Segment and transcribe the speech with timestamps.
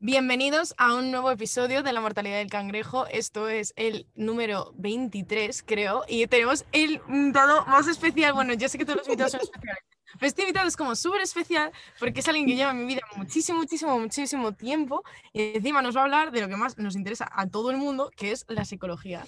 [0.00, 3.08] Bienvenidos a un nuevo episodio de La Mortalidad del Cangrejo.
[3.08, 8.32] Esto es el número 23, creo, y tenemos el invitado más especial.
[8.32, 9.82] Bueno, yo sé que todos los invitados son especiales,
[10.12, 13.00] pero este invitado es como súper especial porque es alguien que lleva en mi vida
[13.16, 15.02] muchísimo, muchísimo, muchísimo tiempo
[15.32, 17.76] y encima nos va a hablar de lo que más nos interesa a todo el
[17.76, 19.24] mundo, que es la psicología.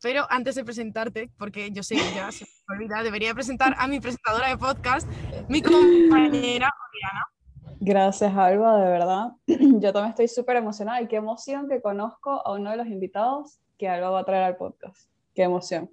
[0.00, 3.86] Pero antes de presentarte, porque yo sé que ya se me olvida, debería presentar a
[3.88, 5.06] mi presentadora de podcast,
[5.48, 7.33] mi compañera Oriana.
[7.80, 9.32] Gracias, Alba, de verdad.
[9.46, 13.58] Yo también estoy súper emocionada y qué emoción que conozco a uno de los invitados
[13.78, 15.08] que Alba va a traer al podcast.
[15.34, 15.90] Qué emoción.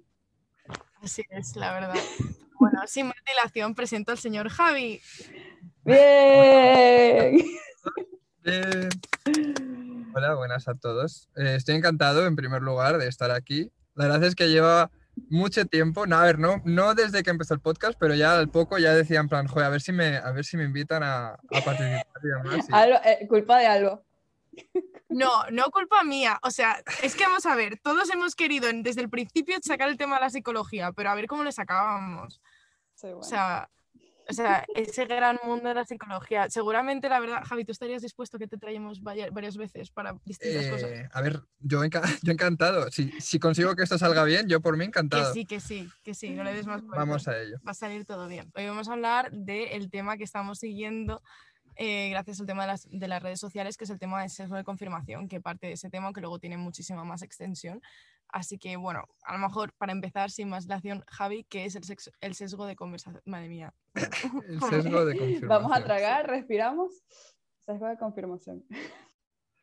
[1.02, 1.94] Así es, la verdad.
[2.58, 5.00] Bueno, sin más dilación, presento al señor Javi.
[5.84, 7.42] Bien.
[8.42, 8.88] Bien.
[10.14, 11.28] Hola, buenas a todos.
[11.36, 13.72] Eh, estoy encantado, en primer lugar, de estar aquí.
[13.94, 14.90] La verdad es que lleva
[15.28, 18.48] mucho tiempo, no, a ver, no, no desde que empezó el podcast, pero ya al
[18.48, 21.02] poco ya decía en plan, joder, a ver si me, a ver si me invitan
[21.02, 22.66] a, a participar y demás.
[22.68, 24.02] y- Alba, eh, culpa de Alba.
[25.08, 26.38] No, no culpa mía.
[26.42, 29.96] O sea, es que vamos a ver, todos hemos querido desde el principio sacar el
[29.96, 32.40] tema de la psicología, pero a ver cómo le sacábamos.
[32.94, 33.18] Sí, bueno.
[33.20, 33.68] O sea,
[34.28, 36.48] o sea, ese gran mundo de la psicología.
[36.48, 40.66] Seguramente, la verdad, Javi, ¿tú estarías dispuesto a que te traemos varias veces para distintas
[40.68, 40.90] cosas?
[40.90, 42.90] Eh, a ver, yo, enca- yo encantado.
[42.90, 45.32] Si, si consigo que esto salga bien, yo por mí Que encantado.
[45.32, 46.98] sí, que sí, que sí, no le des más vueltas.
[46.98, 47.56] Vamos a ello.
[47.66, 48.50] va a salir todo bien.
[48.54, 51.22] Hoy vamos a hablar del tema que estamos siguiendo
[51.76, 54.30] eh, gracias al tema de las, de las redes sociales, que es el tema del
[54.30, 57.80] sesgo de confirmación, que parte de ese tema, que luego tiene muchísima más extensión.
[58.28, 61.82] Así que, bueno, a lo mejor para empezar, sin más dilación, Javi, ¿qué es el,
[61.82, 63.22] sexo- el sesgo de conversación?
[63.26, 63.74] Madre mía.
[64.48, 65.48] El sesgo de confirmación.
[65.48, 67.02] Vamos a tragar, respiramos.
[67.66, 68.64] Sesgo de confirmación.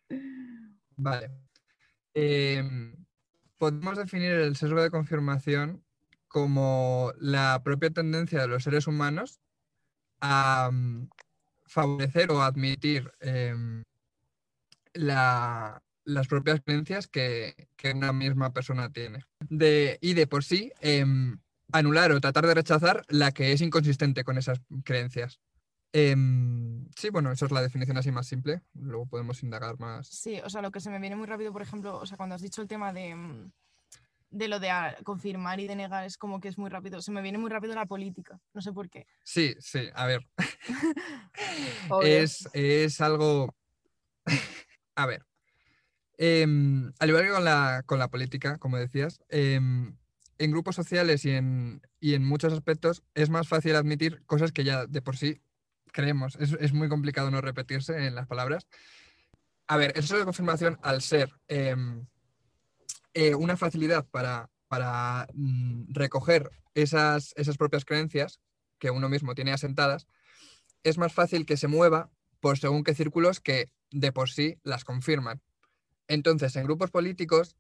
[0.96, 1.32] Vale.
[2.14, 2.94] Em,
[3.58, 5.84] podemos definir el sesgo de confirmación
[6.28, 9.40] como la propia tendencia de los seres humanos
[10.22, 10.70] a
[11.70, 13.84] favorecer o admitir em,
[14.94, 19.24] la- las propias creencias que, una misma persona tiene.
[20.02, 21.40] Y de por sí, em,
[21.72, 25.40] anular o tratar de rechazar la que es inconsistente con esas creencias.
[25.94, 28.62] Em, sí, bueno, esa es la definición así más simple.
[28.74, 30.08] Luego podemos indagar más.
[30.08, 32.36] Sí, o sea, lo que se me viene muy rápido, por ejemplo, o sea, cuando
[32.36, 33.16] has dicho el tema de,
[34.32, 37.02] de lo de ah, confirmar y de negar, es como que es muy rápido.
[37.02, 39.08] Se me viene muy rápido la política, no sé por qué.
[39.24, 40.28] Sí, sí, a ver.
[42.04, 43.56] Es, es algo.
[44.96, 45.26] a ver.
[46.18, 49.96] em, al igual que con la, con la política, como decías, em,
[50.38, 54.64] en grupos sociales y en, y en muchos aspectos es más fácil admitir cosas que
[54.64, 55.42] ya de por sí
[55.92, 56.36] creemos.
[56.40, 58.68] Es, es muy complicado no repetirse en las palabras.
[59.68, 62.06] A ver, eso de confirmación, al ser em,
[63.14, 68.40] eh, una facilidad para, para mm, recoger esas, esas propias creencias
[68.78, 70.08] que uno mismo tiene asentadas,
[70.84, 72.10] es más fácil que se mueva
[72.40, 75.42] por según qué círculos que de por sí las confirman.
[76.08, 77.58] Entonces, en grupos políticos,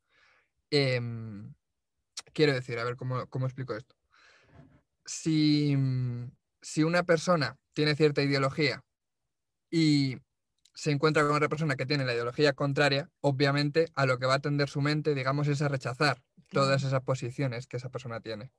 [0.71, 1.53] em,
[2.33, 3.95] quiero decir, a ver cómo, cómo explico esto.
[5.05, 5.75] Si,
[6.61, 8.83] si una persona tiene cierta ideología
[9.69, 10.17] y
[10.79, 14.35] se encuentra con otra persona que tiene la ideología contraria, obviamente a lo que va
[14.35, 18.50] a tender su mente, digamos, es a rechazar todas esas posiciones que esa persona tiene.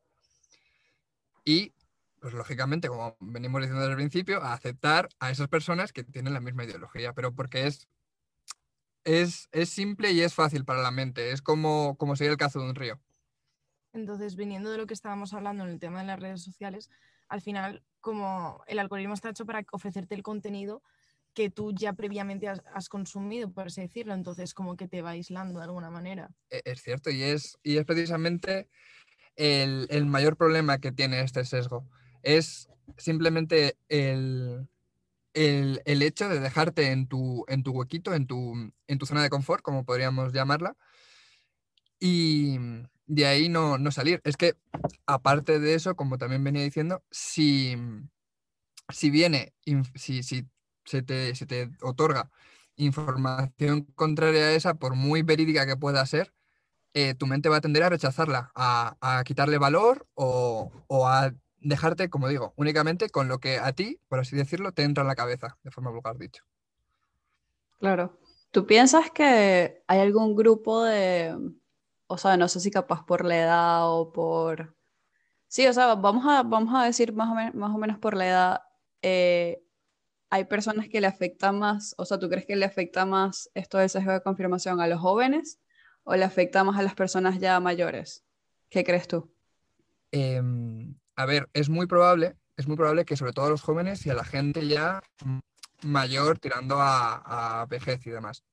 [1.47, 1.73] Y,
[2.21, 6.35] pues lógicamente, como venimos diciendo desde el principio, a aceptar a esas personas que tienen
[6.35, 7.89] la misma ideología, pero porque es,
[9.05, 12.61] es, es simple y es fácil para la mente, es como, como seguir el cazo
[12.61, 13.01] de un río.
[13.95, 16.91] Entonces, viniendo de lo que estábamos hablando en el tema de las redes sociales,
[17.31, 20.83] al final, como el algoritmo está hecho para ofrecerte el contenido
[21.35, 25.59] que tú ya previamente has, consumido, por así decirlo, entonces como que te va aislando
[25.59, 26.31] de alguna manera.
[26.51, 28.69] E- Es cierto, y es, y es precisamente
[29.37, 31.89] el, el mayor problema que tiene este sesgo.
[32.23, 34.69] Es simplemente el,
[35.35, 39.23] el- el hecho de dejarte en tu, en tu huequito, en tu, en tu zona
[39.23, 40.77] de confort, como podríamos llamarla,
[42.01, 42.57] y
[43.07, 44.21] de ahí no, no salir.
[44.25, 44.55] Es que,
[45.07, 47.77] aparte de eso, como también venía diciendo, si,
[48.89, 49.53] si viene,
[49.95, 50.47] si, si
[50.85, 52.31] se te, se te otorga
[52.77, 56.33] información contraria a esa, por muy verídica que pueda ser,
[56.95, 61.33] eh, tu mente va a tender a rechazarla, a, a quitarle valor o, o a
[61.59, 65.09] dejarte, como digo, únicamente con lo que a ti, por así decirlo, te entra en
[65.09, 66.43] la cabeza, de forma vulgar dicho.
[67.79, 68.19] Claro.
[68.51, 71.37] ¿Tú piensas que hay algún grupo de,
[72.07, 74.75] o sea, no sé si capaz por la edad o por...
[75.47, 78.27] Sí, o sea, vamos a, vamos a decir más o, más o menos por la
[78.27, 78.63] edad,
[79.03, 79.63] eh,
[80.31, 83.79] hay personas que le afecta más, o sea, ¿tú crees que le afecta más esto
[83.79, 85.59] del sesgo de confirmación a los jóvenes
[86.05, 88.25] o le afecta más a las personas ya mayores?
[88.69, 89.35] ¿Qué crees tú?
[90.13, 94.07] Em, a ver, es muy probable, es muy probable que sobre todo a los jóvenes
[94.07, 95.03] y a la gente ya
[95.83, 98.45] mayor tirando a, a vejez y demás.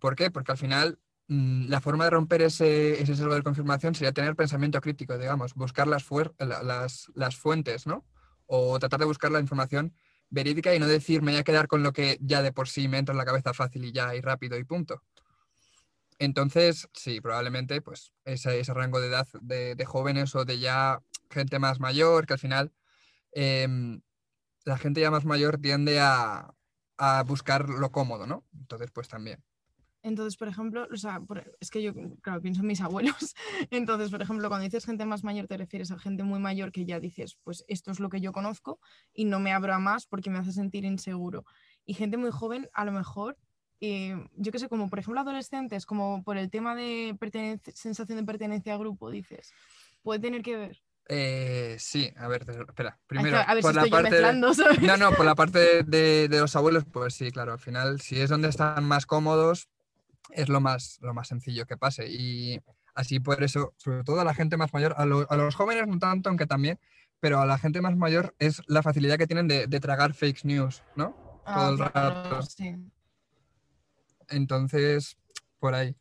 [0.00, 0.32] ¿Por qué?
[0.32, 0.98] Porque al final
[1.28, 5.54] mm, la forma de romper ese, ese sesgo de confirmación sería tener pensamiento crítico, digamos,
[5.54, 6.04] buscar las,
[6.40, 8.04] las, las fuentes, ¿no?
[8.46, 9.94] O tratar de buscar la información
[10.32, 12.88] verídica y no decir me voy a quedar con lo que ya de por sí
[12.88, 15.02] me entra en la cabeza fácil y ya y rápido y punto.
[16.18, 21.58] Entonces, sí, probablemente pues ese, ese rango de edad de, jóvenes o de ya gente
[21.58, 22.72] más mayor, que al final
[23.32, 24.00] em,
[24.64, 26.54] la gente ya más mayor tiende a,
[26.96, 28.44] a buscar lo cómodo, ¿no?
[28.54, 29.42] Entonces, pues también.
[30.02, 31.20] Entonces, por ejemplo, o sea,
[31.60, 33.34] es que yo, claro, pienso en mis abuelos.
[33.70, 36.84] Entonces, por ejemplo, cuando dices gente más mayor, te refieres a gente muy mayor que
[36.84, 38.80] ya dices, pues esto es lo que yo conozco
[39.14, 41.44] y no me abro a más porque me hace sentir inseguro.
[41.84, 43.38] Y gente muy joven, a lo mejor,
[43.80, 47.16] eh, yo qué sé, como por ejemplo adolescentes, como por el tema de
[47.74, 49.52] sensación de pertenencia a grupo, dices,
[50.02, 50.82] puede tener que ver.
[51.08, 52.98] Eh, sí, a ver, espera.
[53.06, 54.22] Primero, por la parte
[54.82, 58.20] No, no, por la parte de, de, los abuelos, pues sí, claro, al final, si
[58.20, 59.68] es donde están más cómodos,
[60.30, 62.06] es lo más, lo más sencillo que pase.
[62.08, 62.60] Y
[62.94, 66.28] así por eso, sobre todo a la gente más mayor, a, los jóvenes no tanto,
[66.28, 66.78] aunque también,
[67.20, 70.82] pero a la gente más mayor es la facilidad que tienen de, tragar fake news,
[70.96, 71.42] ¿no?
[71.44, 72.42] Ah, Todo el rato.
[72.42, 72.76] Sí.
[74.28, 75.16] Entonces,
[75.58, 75.96] por ahí.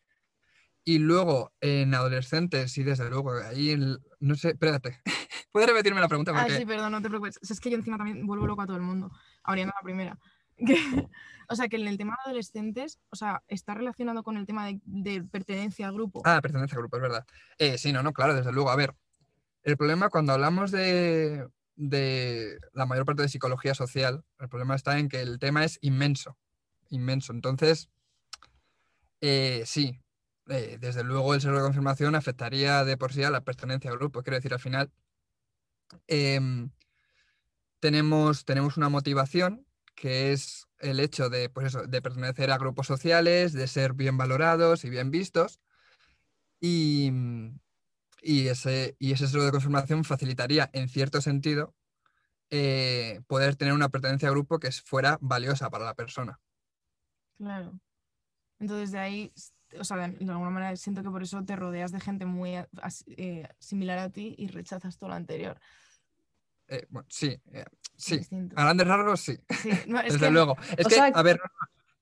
[0.84, 3.78] Y luego, en adolescentes, sí, desde luego, ahí,
[4.20, 5.00] no sé, espérate,
[5.52, 6.32] ¿puedes repetirme la pregunta?
[6.36, 7.40] Ah, sí, perdón, no te preocupes.
[7.42, 9.12] Es que yo encima también vuelvo loco a todo el mundo,
[9.44, 10.18] abriendo la primera.
[11.50, 14.70] o sea, que en el tema de adolescentes, o sea, está relacionado con el tema
[14.84, 16.22] de, pertenencia al grupo.
[16.26, 17.26] Ah, pertenencia al grupo, es verdad.
[17.58, 18.70] Eh, sí, no, no, claro, desde luego.
[18.70, 18.96] A ver,
[19.64, 25.10] el problema cuando hablamos de, la mayor parte de psicología social, el problema está en
[25.10, 26.38] que el tema es inmenso,
[26.90, 27.34] inmenso.
[27.34, 27.90] Entonces,
[29.20, 30.00] eh, sí,
[30.48, 33.98] eh, desde luego el sesgo de confirmación afectaría de por sí a la pertenencia al
[33.98, 34.24] grupo.
[34.24, 34.92] Quiero decir, al final
[36.08, 36.72] em,
[37.80, 39.66] tenemos, tenemos una motivación
[39.96, 44.84] que es el hecho de, pues de pertenecer a grupos sociales, de ser bien valorados
[44.86, 45.60] y bien vistos.
[46.60, 47.12] Y,
[48.22, 51.76] y ese, y ese de confirmación facilitaría, en cierto sentido,
[52.50, 56.40] eh, poder tener una pertenencia a grupo que fuera valiosa para la persona.
[57.38, 57.80] Claro.
[58.60, 59.34] Entonces, de ahí,
[59.80, 63.48] o sea, de, alguna manera siento que por eso te rodeas de gente muy eh,
[63.58, 65.60] similar a ti y rechazas todo lo anterior.
[66.72, 67.66] Eh, bueno, sí, eh,
[67.98, 68.22] sí.
[68.56, 69.38] A grandes rasgos, sí.
[70.06, 70.56] Desde que, luego.
[70.78, 71.40] Es que, a ver,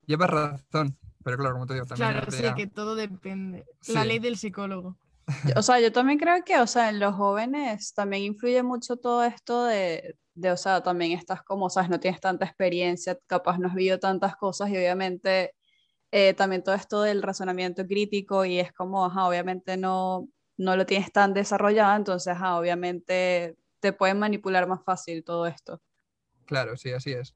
[0.06, 0.96] llevas razón.
[1.24, 2.12] Pero claro, como te digo, también.
[2.12, 3.66] Claro, sí, que todo depende.
[3.88, 4.96] La ley del psicólogo.
[5.56, 9.24] O sea, yo también creo que, o sea, en los jóvenes también influye mucho todo
[9.24, 13.58] esto de, de o sea, también estás como, o sea, no tienes tanta experiencia, capaz
[13.58, 15.54] no has vivido tantas cosas y obviamente
[16.12, 20.28] eh, también todo esto del razonamiento crítico y es como, ajá, obviamente no,
[20.58, 25.82] no lo tienes tan desarrollado, entonces, ajá, obviamente te pueden manipular más fácil todo esto.
[26.46, 27.36] Claro, sí, así es.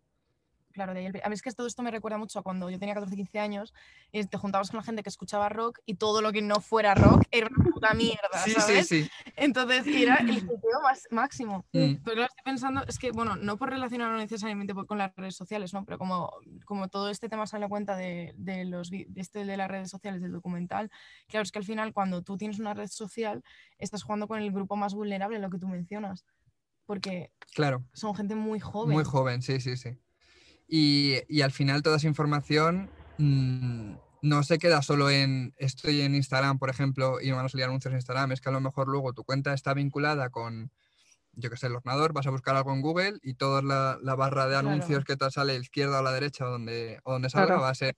[0.73, 2.95] Claro, de a mí es que todo esto me recuerda mucho a cuando yo tenía
[2.95, 3.73] 14, 15 años
[4.11, 6.95] y te juntabas con la gente que escuchaba rock y todo lo que no fuera
[6.95, 8.87] rock era una puta mierda, sí, ¿sabes?
[8.87, 9.09] Sí, sí.
[9.35, 11.65] Entonces era el sitio más, máximo.
[11.73, 11.97] Mm.
[12.03, 15.35] Pero lo que estoy pensando es que, bueno, no por relacionarlo necesariamente con las redes
[15.35, 15.85] sociales, ¿no?
[15.85, 16.31] Pero como,
[16.65, 19.91] como todo este tema sale a cuenta de, de los, de, este, de las redes
[19.91, 20.89] sociales, del documental,
[21.27, 23.43] claro, es que al final cuando tú tienes una red social
[23.77, 26.25] estás jugando con el grupo más vulnerable, lo que tú mencionas.
[26.85, 27.85] Porque claro.
[27.93, 28.95] son gente muy joven.
[28.95, 29.97] Muy joven, sí, sí, sí.
[30.67, 36.57] Y, al final toda esa información mm, no se queda solo en estoy en Instagram,
[36.57, 39.13] por ejemplo, y van a salir anuncios en Instagram, es que a lo mejor luego
[39.13, 40.71] tu cuenta está vinculada con,
[41.33, 44.47] yo que sé, el ordenador, vas a buscar algo en Google y toda la, barra
[44.47, 47.57] de anuncios que te sale izquierda o a la derecha o donde, o donde salga
[47.57, 47.97] va a ser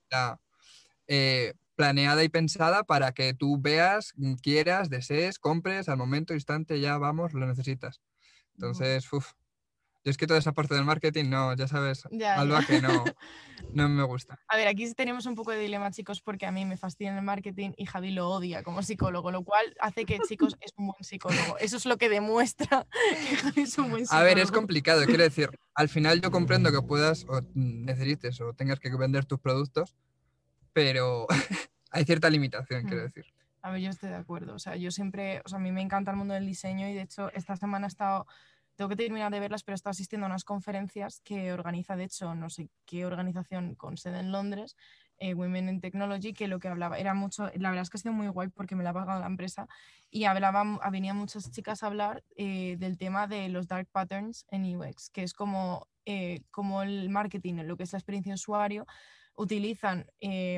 [1.08, 6.98] eh, planeada y pensada para que tú veas, quieras, desees, compres, al momento, instante, ya
[6.98, 8.02] vamos, lo necesitas.
[8.56, 9.34] Entonces, uff,
[10.06, 12.04] yo es que toda esa parte del marketing, no, ya sabes,
[12.68, 13.04] que no,
[13.74, 14.40] no me gusta.
[14.48, 17.24] A ver, aquí tenemos un poco de dilema, chicos, porque a mí me fascina el
[17.24, 21.04] marketing y Javi lo odia como psicólogo, lo cual hace que, chicos, es un buen
[21.04, 21.58] psicólogo.
[21.58, 22.86] Eso es lo que demuestra
[23.30, 24.22] que Javi es un buen psicólogo.
[24.22, 28.54] A ver, es complicado, quiero decir, al final yo comprendo que puedas o necesites o
[28.54, 29.96] tengas que vender tus productos,
[30.72, 31.26] pero
[31.90, 33.06] hay cierta limitación, quiero mm.
[33.06, 33.26] decir.
[33.64, 34.54] A ver, yo estoy de acuerdo.
[34.54, 36.94] O sea, yo siempre, o sea, a mí me encanta el mundo del diseño y
[36.94, 38.28] de hecho esta semana he estado
[38.76, 42.36] tengo que terminar de verlas, pero estoy asistiendo a unas conferencias que organiza, de hecho,
[42.36, 44.76] no sé qué organización con sede en Londres,
[45.18, 48.02] eh, Women in Technology, que lo que hablaba era mucho, la verdad es que ha
[48.02, 49.68] sido muy guay porque me la ha pagado la empresa
[50.12, 54.76] y hablaban, venían muchas chicas a hablar eh, del tema de los dark patterns en
[54.76, 58.86] UX, que es como, eh, como el marketing, lo que es la experiencia de usuario,
[59.38, 60.06] utilizan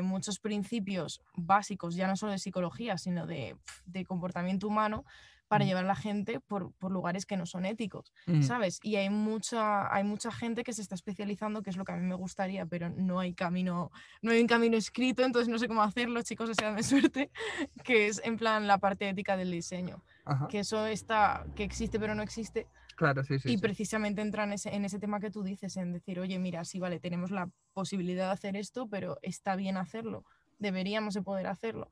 [0.03, 5.03] muchos principios básicos, ya no solo de psicología, sino de, de comportamiento humano,
[5.47, 5.67] para Mm.
[5.67, 8.79] llevar a la gente por, por lugares que no son éticos, Mm, ¿sabes?
[8.83, 11.95] Y hay mucha, hay mucha gente que se está especializando, que es lo que a
[11.95, 15.67] mí me gustaría, pero no hay camino, no hay un camino escrito, entonces no sé
[15.67, 17.31] cómo hacerlo, chicos, deseadme suerte,
[17.83, 21.99] que es en plan la parte ética del diseño, ajá, que eso está, que existe
[21.99, 23.49] pero no existe, Claro, sí, sí.
[23.49, 23.61] y sí.
[23.61, 26.79] precisamente entra en ese, en ese tema que tú dices, en decir, oye, mira, sí,
[26.79, 30.25] vale, tenemos la posibilidad de hacer esto, pero está bien hacerlo,
[30.57, 31.91] deberíamos de poder hacerlo,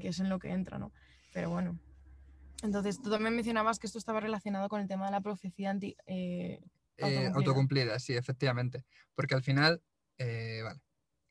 [0.00, 0.92] que es en lo que entra, ¿no?
[1.34, 1.78] Pero bueno.
[2.62, 5.96] Entonces, tú también mencionabas que esto estaba relacionado con el tema de la profecía anti,
[6.06, 6.60] eh,
[6.98, 7.34] Eh, autocumplida.
[7.36, 8.84] autocumplida, sí, efectivamente.
[9.14, 9.82] Porque al final,
[10.18, 10.80] eh, vale.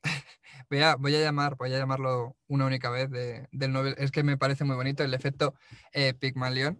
[0.70, 3.94] Voy a, voy a llamar, voy a llamarlo una única vez de- del Nobel.
[3.98, 5.54] Es que me parece muy bonito el efecto
[6.20, 6.78] Pygmalion,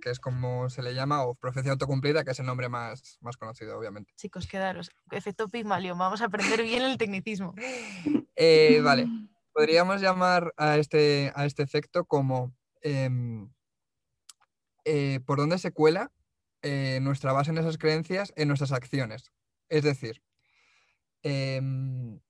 [0.00, 3.36] que es como se le llama, o profecía autocumplida, que es el nombre más, más
[3.36, 4.12] conocido, obviamente.
[4.16, 4.90] Chicos, quedaros.
[5.10, 7.54] Efecto Pygmalion, vamos a aprender bien el tecnicismo.
[8.84, 9.08] Vale,
[9.52, 12.52] podríamos llamar a este, a este efecto como
[12.82, 13.48] em,
[14.84, 16.12] eh, por dónde se cuela
[16.62, 19.32] eh, nuestra base en esas creencias en nuestras acciones.
[19.68, 20.22] Es decir,
[21.22, 22.20] em,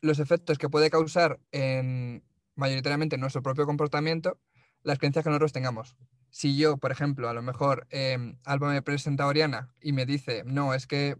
[0.00, 4.38] los efectos que puede causar en mayoritariamente en nuestro propio comportamiento
[4.82, 5.96] las creencias que nosotros tengamos.
[6.30, 10.06] Si yo, por ejemplo, a lo mejor em, Alba me presenta a Oriana y me
[10.06, 11.16] dice, no, es que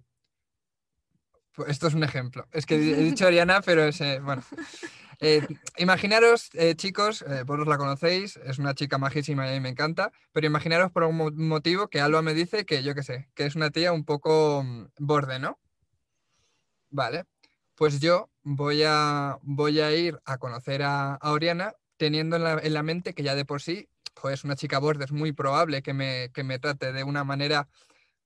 [1.54, 2.46] pues esto es un ejemplo.
[2.52, 4.42] Es que he dicho Oriana, pero es, eh, bueno.
[5.20, 5.46] Eh,
[5.78, 9.68] imaginaros, eh, chicos, eh, vosotros la conocéis, es una chica majísima y a mí me
[9.68, 13.46] encanta, pero imaginaros por mo- motivo que Alba me dice que yo qué sé, que
[13.46, 15.58] es una tía un poco mm, borde, ¿no?
[16.90, 17.24] Vale,
[17.74, 22.74] pues yo voy a, voy a ir a conocer a, Oriana teniendo en la, en
[22.74, 23.88] la mente que ya de por sí,
[24.20, 27.24] pues es una chica borde, es muy probable que me, que me trate de una
[27.24, 27.68] manera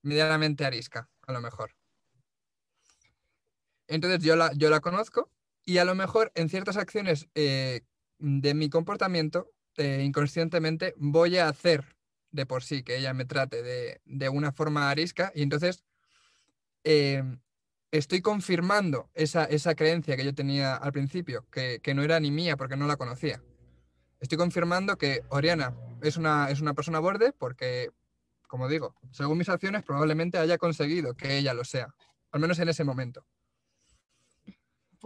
[0.02, 1.76] medianamente arisca, a lo mejor.
[3.88, 5.31] Entonces yo la, yo la conozco
[5.66, 7.82] y a lo mejor en ciertas acciones eh,
[8.18, 11.96] de mi comportamiento, eh, inconscientemente, voy a hacer
[12.30, 15.85] de por sí que ella me trate de, de una forma arisca y entonces
[16.85, 17.23] eh,
[17.90, 22.30] estoy confirmando esa, esa creencia que yo tenía al principio, que, que no era ni
[22.30, 23.42] mía porque no la conocía.
[24.20, 27.90] Estoy confirmando que Oriana es una, es una persona borde porque,
[28.46, 31.92] como digo, según mis acciones probablemente haya conseguido que ella lo sea,
[32.30, 33.26] al menos en ese momento.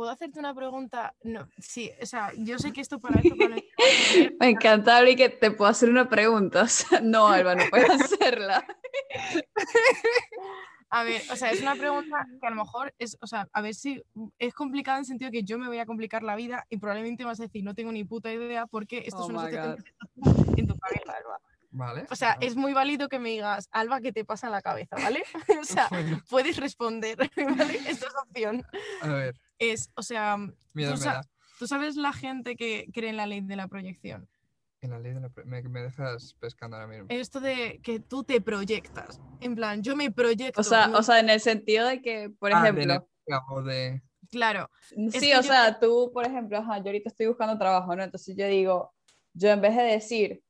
[0.01, 1.15] ¿Puedo hacerte una pregunta?
[1.25, 3.57] No, sí, o sea, yo sé que esto para esto para
[4.41, 6.63] Me encanta, Abri, que te puedo hacer una pregunta.
[6.63, 8.67] O sea, no, Alba, no puedes hacerla.
[10.89, 13.61] A ver, o sea, es una pregunta que a lo mejor es, o sea, a
[13.61, 14.03] ver si
[14.39, 17.25] es complicada en el sentido que yo me voy a complicar la vida y probablemente
[17.25, 20.79] vas a decir, no tengo ni puta idea porque esto Oh es una en tu
[20.79, 21.41] cabeza, Alba.
[21.73, 22.07] Vale.
[22.11, 22.47] O sea, vale.
[22.47, 24.97] es muy válido que me digas, Alba, ¿qué te pasa en la cabeza?
[24.97, 25.23] ¿Vale?
[25.61, 27.77] O sea, Bueno, puedes responder, ¿vale?
[27.89, 28.65] Esta es opción.
[29.03, 30.37] a ver, Es, o sea,
[30.75, 31.21] miedo tú, me sa- da.
[31.59, 34.29] tú sabes la gente que cree en la ley de la proyección.
[34.83, 37.07] En la ley de la me, me dejas pescando ahora mismo.
[37.11, 39.21] Esto de que tú te proyectas.
[39.41, 40.61] En plan, yo me proyecto.
[40.61, 43.07] O sea, no- o sea, en el sentido de que, por Ah, ejemplo,
[43.65, 44.03] de...
[44.31, 47.95] claro, sí, que o yo- sea, tú, por ejemplo, ajá, yo ahorita estoy buscando trabajo,
[47.95, 48.03] ¿no?
[48.03, 48.93] Entonces yo digo,
[49.35, 50.43] yo en vez de decir,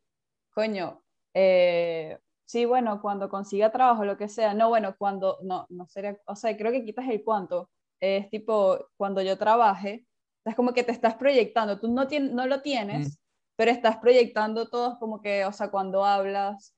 [0.54, 1.02] coño,
[1.34, 6.18] eh, sí, bueno, cuando consiga trabajo, lo que sea, no, bueno, cuando, no, no sería,
[6.26, 7.70] o sea, creo que quitas el cuánto,
[8.00, 10.06] es tipo, cuando yo trabaje,
[10.44, 13.20] es como que te estás proyectando, tú no, tien- no lo tienes,
[13.56, 16.74] pero estás proyectando todo como que, o sea, cuando hablas,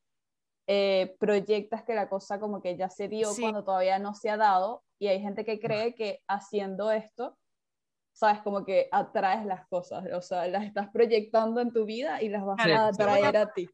[0.69, 3.41] eh, proyectas que la cosa como que ya se dio Sí.
[3.41, 7.37] cuando todavía no se ha dado, y hay gente que cree que haciendo esto,
[8.15, 12.29] sabes, como que atraes las cosas, o sea, las estás proyectando en tu vida y
[12.29, 13.69] las vas Claro, a atraer a ti.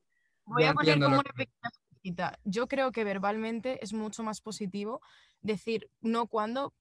[0.48, 2.38] Voy Ya a poner como una que- pequeña cosita.
[2.44, 5.00] Yo creo que verbalmente es mucho más positivo
[5.42, 6.74] decir no cuando,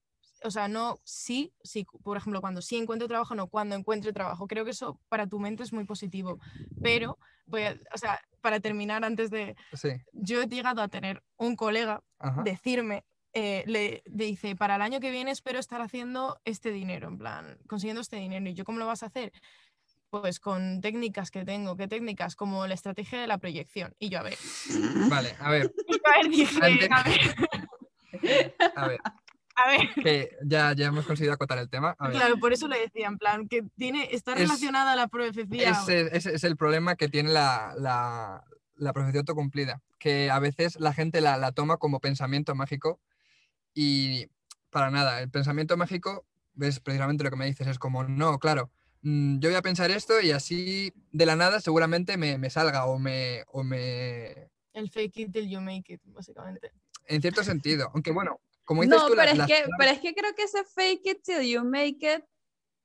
[0.43, 4.47] o sea, no sí, sí, por ejemplo, cuando sí encuentro trabajo, no cuando encuentre trabajo.
[4.47, 6.39] Creo que eso para tu mente es muy positivo.
[6.81, 9.55] Pero, voy a- o sea, para terminar, antes de.
[9.73, 12.41] Sí, Yo he llegado a tener un colega ajá.
[12.43, 17.07] decirme, eh, le, le dice, para el año que viene espero estar haciendo este dinero,
[17.07, 18.47] en plan, consiguiendo este dinero.
[18.49, 19.31] ¿Y yo cómo lo vas a hacer?
[20.09, 21.75] Pues con técnicas que tengo.
[21.75, 22.35] ¿Qué técnicas?
[22.35, 23.93] Como la estrategia de la proyección.
[23.99, 24.37] Y yo, a ver,
[25.09, 25.73] Vale, a ver,
[26.05, 26.89] a ver, dije, a ver,
[28.75, 28.99] a ver,
[29.55, 29.89] a ver.
[30.01, 31.95] que ya, ya hemos conseguido acotar el tema.
[31.99, 34.95] A ver, Claro, por eso le decía, en plan, que tiene, está Es- relacionada a
[34.95, 35.71] la profecía.
[35.71, 38.43] ese, ese es el problema que tiene la, la,
[38.75, 43.01] la profecía autocumplida, que a veces la gente la, la toma como pensamiento mágico
[43.73, 44.27] y
[44.69, 46.25] para nada, el pensamiento mágico
[46.59, 48.71] es precisamente lo que me dices, es como, no, claro,
[49.39, 52.99] yo voy a pensar esto y así de la nada seguramente me, me salga o
[52.99, 54.49] me, o me...
[54.73, 56.71] El fake it till you make it, básicamente.
[57.05, 59.99] En cierto sentido, aunque bueno, como dices No, tú, pero es, las que, pero es
[59.99, 62.23] que creo que ese fake it till you make it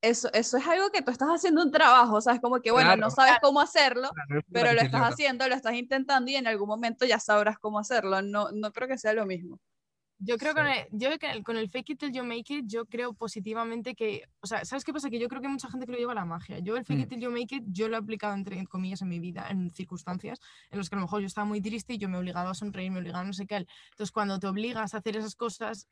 [0.01, 2.73] eso, eso es algo que tú estás haciendo un trabajo, o sea, es como que,
[2.73, 3.11] bueno, no Claro.
[3.11, 6.67] sabes cómo hacerlo, Claro, es pero lo estás haciendo, lo estás intentando y en algún
[6.69, 8.21] momento ya sabrás cómo hacerlo.
[8.21, 9.61] No, no creo que sea lo mismo.
[10.25, 10.59] Yo creo, Sí.
[10.59, 13.95] con el, yo el- con el fake it till you make it, yo creo positivamente
[13.95, 15.11] que, o sea, ¿sabes qué pasa?
[15.11, 16.59] Que yo creo que hay mucha gente que lo lleva a la magia.
[16.61, 17.09] Yo el fake it Mm.
[17.11, 20.39] till you make it, yo lo he aplicado entre comillas en mi vida, en circunstancias
[20.71, 22.55] en las que a lo mejor yo estaba muy triste y yo me obligaba a
[22.55, 23.67] sonreír, me obligaba a no sé qué.
[23.91, 25.89] Entonces, cuando te obligas a hacer esas cosas,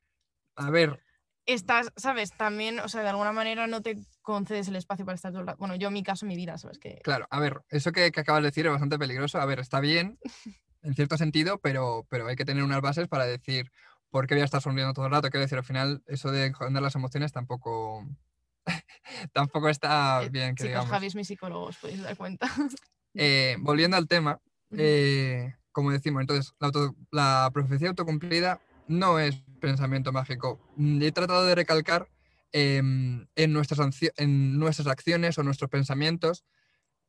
[0.57, 1.03] A ver,
[1.47, 2.31] estás, ¿sabes?
[2.31, 5.47] También, o sea, de alguna manera no te concedes el espacio para estar todo el
[5.49, 5.59] rato.
[5.59, 6.79] Bueno, yo en mi caso, mi vida, ¿sabes?
[6.79, 9.41] Que claro, a ver, eso que, que acabas de decir es bastante peligroso.
[9.41, 10.19] A ver, está bien
[10.83, 13.71] en cierto sentido, pero, pero hay que tener unas bases para decir
[14.11, 15.31] por qué voy a estar sonriendo todo el rato.
[15.31, 18.05] Quiero decir, al final, eso de esconder las emociones tampoco,
[19.33, 20.90] tampoco está eh, bien, que chicos, digamos.
[20.90, 22.47] Javi es mi psicólogo, os podéis dar cuenta.
[23.14, 24.40] Eh, volviendo al tema,
[24.71, 30.61] eh, como decimos, entonces, la, auto- la profecía autocumplida no es pensamiento mágico.
[30.76, 32.09] Mm, He tratado de recalcar
[32.52, 33.81] em, en, nuestras,
[34.17, 36.45] en nuestras acciones o nuestros pensamientos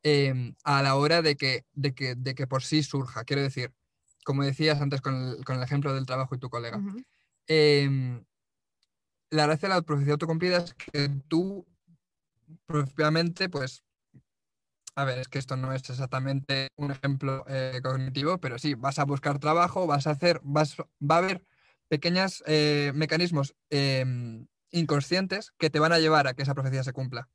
[0.01, 3.23] em, a la hora de que, de, que, de que por sí surja.
[3.23, 3.71] Quiero decir,
[4.23, 6.79] como decías antes con el, con el ejemplo del trabajo y tu colega,
[7.47, 8.23] em,
[9.29, 11.65] la gracia de la profecía autocumplida es que tú
[12.65, 13.83] propiamente, pues,
[14.95, 18.99] a ver, es que esto no es exactamente un ejemplo eh, cognitivo, pero sí, vas
[18.99, 21.45] a buscar trabajo, vas a hacer, vas, va a haber
[21.87, 26.93] pequeños eh, mecanismos em, inconscientes que te van a llevar a que esa profecía se
[26.93, 27.29] cumpla.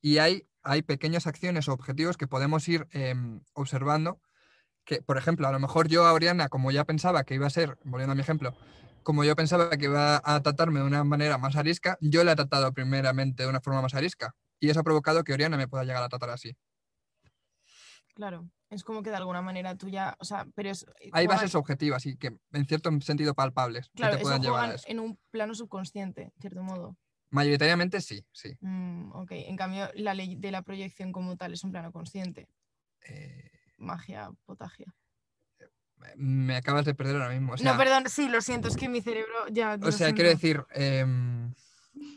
[0.00, 4.20] Y hay, hay pequeñas acciones o objetivos que podemos ir em, observando
[4.84, 7.50] que, por ejemplo, a lo mejor yo a Oriana, como ya pensaba que iba a
[7.50, 8.54] ser, volviendo a mi ejemplo,
[9.02, 12.36] como yo pensaba que iba a tratarme de una manera más arisca, yo la he
[12.36, 14.34] tratado primeramente de una forma más arisca.
[14.60, 16.56] Y eso ha provocado que Oriana me pueda llegar a tratar así.
[18.14, 20.86] Claro, es como que de alguna manera tú ya, o sea, pero es...
[21.12, 24.42] Hay juegan- bases objetivas y que en cierto sentido palpables Claro, que te eso puedan
[24.42, 24.84] llevar a juegan eso.
[24.88, 26.96] en un plano subconsciente, en cierto modo.
[27.30, 28.56] Mayoritariamente sí, sí.
[28.60, 32.48] Mm, ok, en cambio la ley de la proyección como tal es un plano consciente.
[33.08, 34.94] Eh, Magia, potagia.
[36.16, 37.54] me acabas de perder ahora mismo.
[37.54, 39.78] O sea, no, perdón, sí, lo siento, es que mi cerebro ya...
[39.82, 41.52] O sea, quiero decir, em,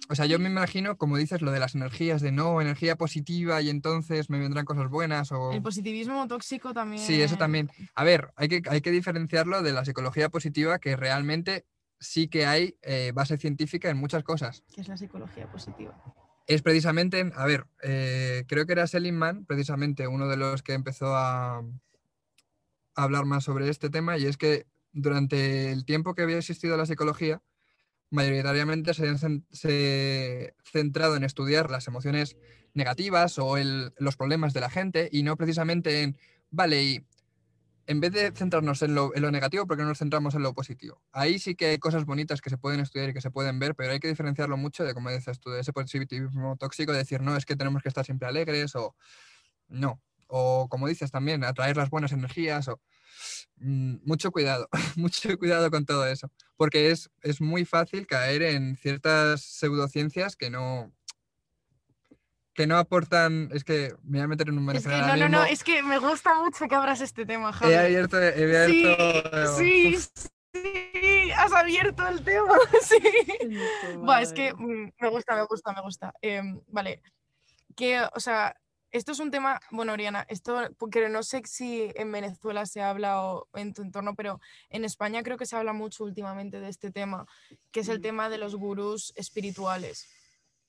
[0.09, 3.61] o sea, yo me imagino, como dices, lo de las energías, de no, energía positiva
[3.61, 5.51] y entonces me vendrán cosas buenas o...
[5.51, 7.01] El positivismo tóxico también...
[7.01, 7.69] Sí, eso también.
[7.95, 11.65] A ver, hay que, hay que diferenciarlo de la psicología positiva, que realmente
[11.99, 14.63] sí que hay eh, base científica en muchas cosas.
[14.73, 15.95] Que es la psicología positiva.
[16.47, 20.73] Es precisamente, en- a ver, eh, creo que era Seligman, precisamente uno de los que
[20.73, 21.61] empezó a,
[22.95, 26.85] hablar más sobre este tema, y es que durante el tiempo que había existido la
[26.85, 27.41] psicología,
[28.09, 29.15] mayoritariamente se
[29.51, 32.37] se centrado en estudiar las emociones
[32.73, 33.55] negativas o
[33.99, 36.17] los problemas de la gente y no precisamente en,
[36.49, 37.05] vale, y
[37.87, 41.01] en vez de centrarnos en lo, negativo, ¿por qué no nos centramos en lo positivo?
[41.13, 43.75] Ahí sí que hay cosas bonitas que se pueden estudiar y que se pueden ver,
[43.75, 47.21] pero hay que diferenciarlo mucho de, como dices tú, de ese positivismo tóxico, de decir,
[47.21, 48.95] no, es que tenemos que estar siempre alegres o
[49.69, 50.01] no.
[50.27, 52.81] O como dices también, atraer las buenas energías o...
[53.59, 58.75] Mm, mucho cuidado, mucho cuidado con todo eso, porque es, es muy fácil caer en
[58.75, 60.91] ciertas pseudociencias que no
[62.57, 65.15] que no aportan, es que me voy a meter en un Es que no, ahora
[65.15, 67.71] no, no, es que me gusta mucho que abras este tema, Javi.
[67.71, 70.09] He abierto, he abierto Sí, sí,
[70.55, 72.97] sí, has abierto el tema, sí.
[73.97, 76.13] Buah, es que mm, me gusta, me gusta, me gusta.
[76.19, 77.03] Em, vale,
[77.75, 78.55] que, o sea,
[78.89, 83.21] esto es un tema, bueno, Oriana, esto, porque no sé si en Venezuela se habla
[83.21, 84.39] o en tu entorno, pero
[84.69, 87.27] en España creo que se habla mucho últimamente de este tema,
[87.71, 90.07] que es el tema de los gurús espirituales.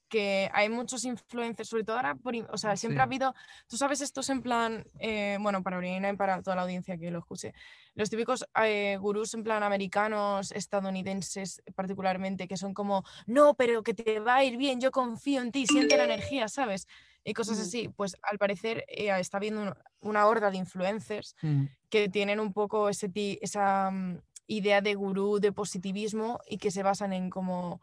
[0.09, 3.35] Que hay muchos influencers, sobre todo ahora, por, o sea, siempre ha habido,
[3.69, 7.11] tú sabes, estos en plan, eh, bueno, para Oriana y para toda la audiencia que
[7.11, 7.53] lo escuche,
[7.95, 13.93] los típicos eh, gurús en plan americanos, estadounidenses particularmente, que son como, no, pero que
[13.95, 16.87] te va a ir bien, yo confío en ti, siente la energía, ¿sabes?
[17.25, 17.61] Y cosas Ujú.
[17.61, 17.89] así.
[17.91, 22.53] Pues al parecer eh, está habiendo un- una horda de influencers Mm, que tienen un
[22.53, 27.81] poco ese esa mm, idea de gurú, de positivismo y que se basan en como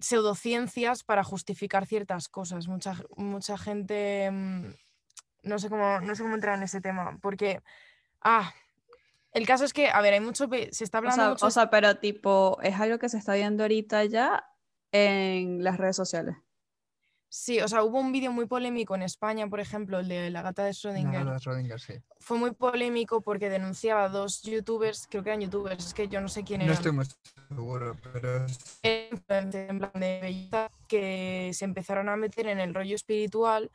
[0.00, 2.68] pseudociencias para justificar ciertas cosas.
[2.68, 4.74] Mucha, mucha gente, mm,
[5.44, 7.62] no sé cómo, no sé cómo entrar en ese tema, porque,
[8.20, 8.52] ah,
[9.32, 11.50] el caso es que, a ver, hay mucho, se está O hablando sea, mucho o
[11.50, 14.44] sea, pero tipo, es algo que se está viendo ahorita ya
[14.92, 16.36] en las redes sociales.
[17.34, 20.42] Sí, o sea, hubo un vídeo muy polémico en España, por ejemplo, el de la
[20.42, 21.24] gata de la Schrödinger.
[21.24, 21.94] gata de Schrödinger, sí.
[22.20, 26.20] Fue muy polémico porque denunciaba a dos youtubers, creo que eran youtubers, es que yo
[26.20, 26.76] no sé quién No eran.
[26.76, 27.06] estoy muy
[27.48, 28.44] seguro, pero
[28.82, 33.70] en plan de belleza, que se empezaron a meter en el rollo espiritual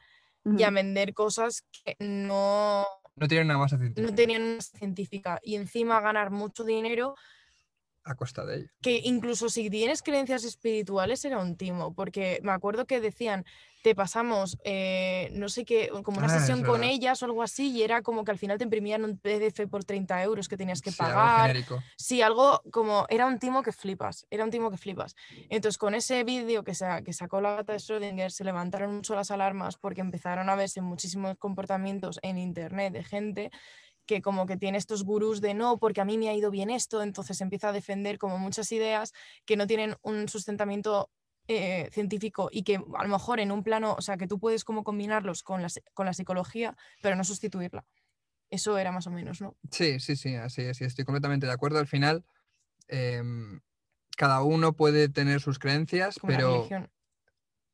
[0.46, 4.14] y a vender cosas que no, no tiene nada más no científico.
[4.16, 7.16] tenían una científica y encima ganar mucho dinero
[8.08, 8.68] a costa de ello.
[8.82, 13.44] que incluso si tienes creencias espirituales era un timo, porque me acuerdo que decían,
[13.84, 17.42] te pasamos, eh, no sé qué, como una Ah, es sesión con ellas o algo
[17.44, 20.58] así, y era como que al final te imprimían un PDF por 30 euros que
[20.58, 21.42] tenías que Sí, algo pagar.
[21.48, 21.80] genérico.
[21.96, 25.16] Sí, algo como, era un timo que flipas, era un timo que flipas.
[25.50, 29.16] Entonces con ese vídeo que, sa- que sacó la gata de Schrödinger se levantaron mucho
[29.16, 33.52] las alarmas porque empezaron a verse muchísimos comportamientos en internet de gente
[34.08, 36.72] que como que tiene estos gurús de no, porque a mí me ha ido bien
[36.72, 39.14] esto, entonces empieza a defender como muchas ideas
[39.46, 41.12] que no tienen un sustentamiento
[41.48, 44.64] eh, científico y que a lo mejor en un plano, o sea, que tú puedes
[44.64, 47.86] como combinarlos con la, con la psicología, pero no sustituirla.
[48.50, 49.56] Eso era más o menos, ¿no?
[49.72, 51.80] Sí, sí, sí, así es, estoy completamente de acuerdo.
[51.80, 52.26] Al final,
[52.88, 53.60] em,
[54.16, 56.68] cada uno puede tener sus creencias, Como pero.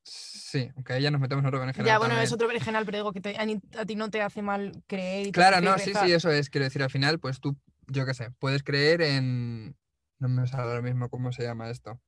[0.04, 2.26] Sí, aunque ahí ya nos metemos en otro berenjenal Ya, bueno, también.
[2.28, 5.28] es otro berenjenal, pero digo que te- a, ti no te hace mal creer.
[5.28, 6.50] Y Claro, no, sí, sí, eso es.
[6.50, 9.76] Quiero decir, al final, pues tú, yo qué sé, puedes creer en.
[10.20, 12.00] No me sale ahora mismo cómo se llama esto.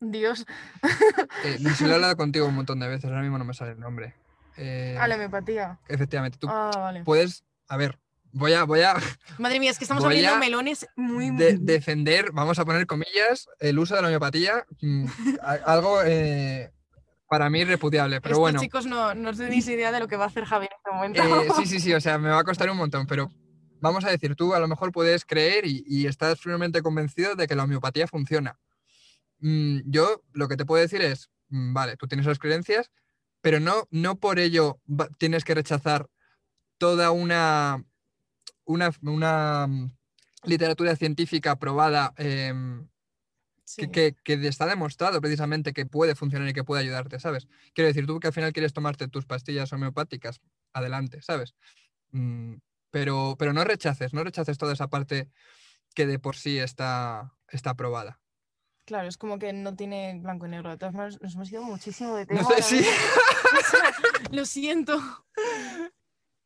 [0.00, 0.46] Dios,
[1.44, 3.80] Eh, lo he hablado contigo un montón de veces, ahora mismo no me sale el
[3.80, 4.14] nombre.
[4.56, 5.78] Eh, a la homeopatía.
[5.88, 7.04] efectivamente, tú Ah, vale.
[7.04, 7.44] puedes.
[7.68, 7.98] A ver,
[8.32, 8.96] voy a, voy a
[9.38, 13.78] Madre mía, es que estamos abriendo melones muy, de- defender, vamos a poner comillas, el
[13.78, 14.64] uso de la homeopatía.
[14.80, 15.06] mm,
[15.64, 16.72] algo eh,
[17.28, 18.60] para mí repudiable, pero Estos bueno.
[18.60, 21.22] chicos no, no tenéis idea de lo que va a hacer Javier en este momento.
[21.22, 23.30] Eh, sí, sí, sí, o sea, me va a costar un montón, pero
[23.80, 27.46] vamos a decir, tú a lo mejor puedes creer y, y estás firmemente convencido de
[27.46, 28.58] que la homeopatía funciona.
[29.40, 32.90] Mm, yo lo que te puedo decir es, mm, vale, tú tienes las creencias,
[33.40, 34.78] pero no, no por ello
[35.18, 36.06] tienes que rechazar
[36.78, 37.82] toda una,
[38.64, 39.90] una, una, mm,
[40.44, 42.88] literatura científica probada em,
[43.64, 43.88] Sí.
[43.88, 47.46] que, que- que está demostrado precisamente que puede funcionar y que puede ayudarte, ¿sabes?
[47.74, 50.40] Quiero decir, tú que al final quieres tomarte tus pastillas homeopáticas,
[50.72, 51.54] adelante, ¿sabes?
[52.10, 52.54] Mm,
[52.90, 55.30] pero, pero no rechaces, no rechaces toda esa parte
[55.94, 58.20] que de por sí está, está probada.
[58.84, 60.70] Claro, es como que no tiene blanco y negro.
[60.70, 62.84] De todas maneras, nos hemos ido muchísimo de No sé, sí.
[64.32, 65.00] Lo siento.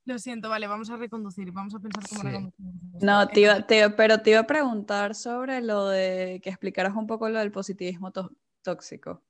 [0.07, 1.51] Lo siento, vale, vamos a reconducir.
[1.51, 2.29] Vamos a pensar cómo Sí.
[2.29, 3.05] esto.
[3.05, 7.09] No, te iba- te pero te iba a preguntar sobre lo de que explicaras un
[7.09, 8.31] poco lo del positivismo tó-
[8.63, 9.23] tóxico.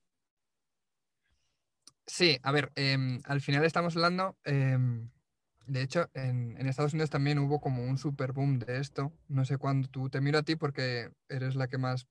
[2.06, 5.08] Sí, a ver, em, al final estamos hablando, em,
[5.66, 9.12] de hecho, en, en Estados Unidos también hubo como un super boom de esto.
[9.28, 12.06] No sé cuándo, tú te miro a ti porque eres la que más...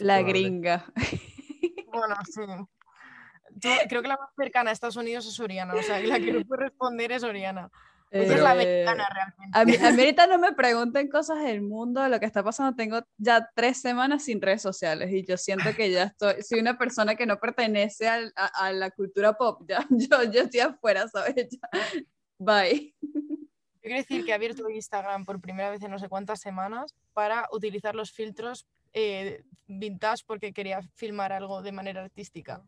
[0.00, 0.40] La probable.
[0.40, 0.84] gringa.
[1.86, 2.40] Bueno, sí.
[3.60, 5.74] Tú- creo que la más cercana a Estados Unidos es Oriana.
[5.74, 7.70] O sea, que la que no puede responder es Oriana.
[8.10, 9.58] Ella es la Eh, americana realmente.
[9.58, 12.44] A mí, a mí ahorita no me pregunten cosas del mundo, de lo que está
[12.44, 12.76] pasando.
[12.76, 16.78] Tengo ya tres semanas sin redes sociales y yo siento que ya estoy, soy una
[16.78, 19.62] persona que no pertenece al- a, a la cultura pop.
[19.68, 21.34] Ya, yo, yo estoy afuera, ¿sabes?
[21.50, 21.68] Ya.
[22.38, 22.94] Bye.
[23.00, 26.94] Yo quiero decir que he abierto Instagram por primera vez en no sé cuántas semanas
[27.12, 32.62] para utilizar los filtros eh, vintage porque quería filmar algo de manera artística.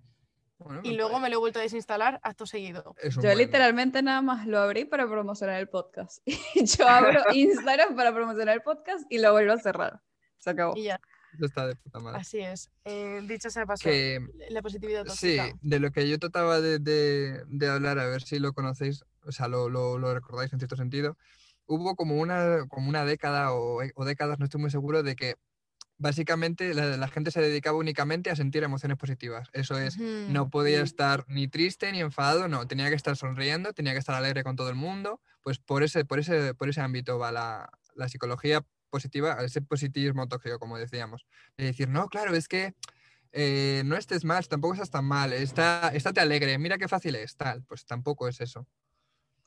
[0.59, 2.95] Bueno, Y me luego me lo he vuelto a desinstalar acto seguido.
[3.03, 6.23] es un Yo buen- literalmente nada más lo abrí para promocionar el podcast.
[6.79, 10.01] Yo abro Instagram para promocionar el podcast y lo vuelvo a cerrar.
[10.39, 10.75] Se acabó.
[10.77, 11.01] Y ya,
[11.35, 12.21] Eso está de puta madre.
[12.21, 12.71] así es.
[12.85, 15.59] Eh, dicho sea paso, Que la positividad sí, tóxica.
[15.61, 19.33] de lo que yo trataba de, de- de hablar, a ver si lo conocéis, o
[19.33, 21.17] sea, lo, lo- lo recordáis en cierto sentido.
[21.67, 25.35] Hubo como una, como una década o, o décadas, no estoy muy seguro, de que
[25.99, 29.49] básicamente la, la gente se dedicaba únicamente a sentir emociones positivas.
[29.53, 33.93] Eso es, no podía estar ni triste ni enfadado, no, tenía que estar sonriendo, tenía
[33.93, 35.21] que estar alegre con todo el mundo.
[35.43, 40.29] Pues por ese, por ese, por ese ámbito va la, la psicología positiva, ese positivismo
[40.29, 41.27] tóxico, como decíamos.
[41.57, 42.75] De decir, no, claro, es que
[43.33, 47.37] eh, no estés mal, tampoco estás tan mal, está, estate alegre, mira qué fácil es,
[47.37, 47.63] tal.
[47.65, 48.67] Pues tampoco es eso.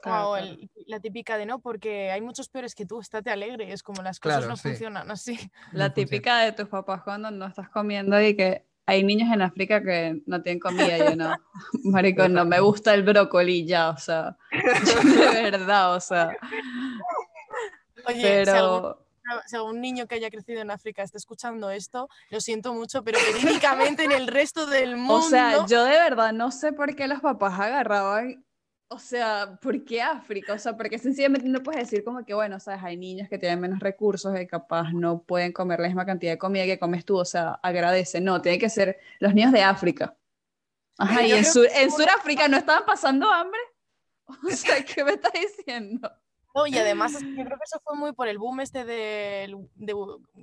[0.02, 0.48] Claro, o claro.
[0.48, 3.72] el- la típica de no, porque hay muchos peores que tú, estate alegre.
[3.74, 4.70] Es como las cosas Claro, no sí.
[4.70, 5.34] funcionan así.
[5.36, 5.94] La No funciona.
[5.94, 10.22] típica de tus papás cuando no estás comiendo y que hay niños en África que
[10.26, 11.36] no tienen comida yo no.
[11.84, 14.36] Marico, no me gusta el brócoli ya, o sea,
[15.04, 16.36] de verdad, o sea,
[18.08, 22.10] Oye, si algún, pero si algún niño que haya crecido en África está escuchando esto,
[22.30, 25.16] lo siento mucho, pero verídicamente en el resto del mundo.
[25.16, 28.44] O sea, yo de verdad no sé por qué los papás agarraban,
[28.92, 30.54] o sea, ¿por qué África?
[30.54, 33.60] O sea, porque sencillamente no puedes decir como que, bueno, sabes, hay niños que tienen
[33.60, 37.18] menos recursos y capaz no pueden comer la misma cantidad de comida que comes tú,
[37.18, 38.20] o sea, agradece.
[38.20, 40.18] No, tiene que ser los niños de África.
[40.98, 43.60] Ajá, y en, Sur, que en Sudáfrica no estaban pasando hambre.
[44.48, 46.12] O sea, ¿qué me estás diciendo?
[46.60, 49.96] No, y además yo creo que eso fue muy por el boom este de, de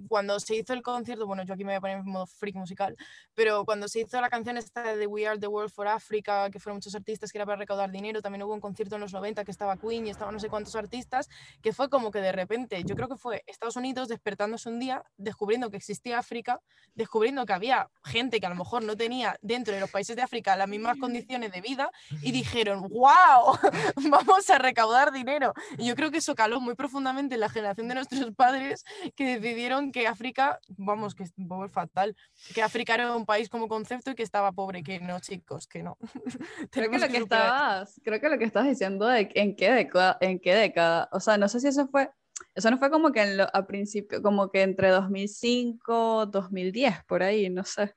[0.09, 2.55] cuando se hizo el concierto, bueno, yo aquí me voy a poner en modo freak
[2.55, 2.97] musical,
[3.35, 6.59] pero cuando se hizo la canción esta de We Are the World for Africa, que
[6.59, 9.45] fueron muchos artistas que era para recaudar dinero, también hubo un concierto en los 90
[9.45, 11.29] que estaba Queen y estaban no sé cuántos artistas,
[11.61, 15.05] que fue como que de repente, yo creo que fue Estados Unidos despertándose un día,
[15.19, 16.63] descubriendo que existía África,
[16.95, 20.23] descubriendo que había gente que a lo mejor no tenía dentro de los países de
[20.23, 21.91] África las mismas condiciones de vida
[22.23, 23.59] y dijeron, wow,
[24.11, 25.53] vamos a recaudar dinero.
[25.77, 29.39] Y yo creo que eso caló muy profundamente en la generación de nuestros padres que
[29.39, 32.17] decidieron que África, vamos, que es pobre fatal,
[32.55, 35.83] que África era un país como concepto y que estaba pobre, que no, chicos, que
[35.83, 35.99] no.
[36.71, 40.19] creo que, lo que, estabas, creo que lo que estabas diciendo de en qué década,
[40.21, 42.11] en qué década, o sea, no sé si eso fue,
[42.55, 47.51] eso no fue como que en a principio, como que entre 2005, 2010, por ahí,
[47.51, 47.95] no sé.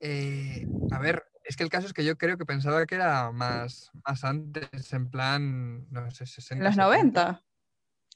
[0.00, 3.32] Eh, a ver, es que el caso es que yo creo que pensaba que era
[3.32, 6.64] más, más antes, en plan, no sé, 60.
[6.64, 7.42] ¿Los 90?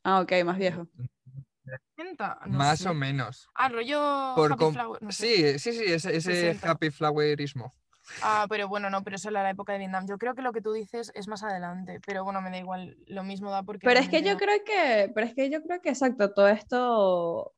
[0.04, 0.86] Ah, ok, más viejo.
[1.96, 3.50] 60, más o menos.
[3.56, 4.00] Ah, rollo
[4.36, 5.00] Happy Flower.
[5.12, 7.74] Sí, sí, sí, ese, ese happy flowerismo.
[8.22, 10.06] Ah, pero bueno, no, pero eso era la época de Vietnam.
[10.06, 12.96] Yo creo que lo que tú dices es más adelante, pero bueno, me da igual,
[13.08, 13.84] lo mismo da porque...
[13.84, 17.53] Pero es que yo creo que, pero es que yo creo que exacto, todo esto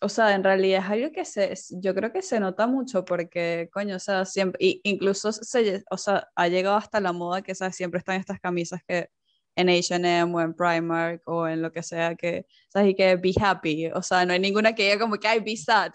[0.00, 3.68] o sea, en realidad es algo que se, yo creo que se nota mucho porque,
[3.72, 7.76] coño, o sea, siempre, incluso se, o sea, ha llegado hasta la moda que, ¿sabes?
[7.76, 9.10] Siempre están estas camisas que
[9.56, 12.90] en H&M o en Primark o en lo que sea que, ¿sabes?
[12.90, 15.56] Y que be happy, o sea, no hay ninguna que diga como que, ay, be
[15.56, 15.90] sad,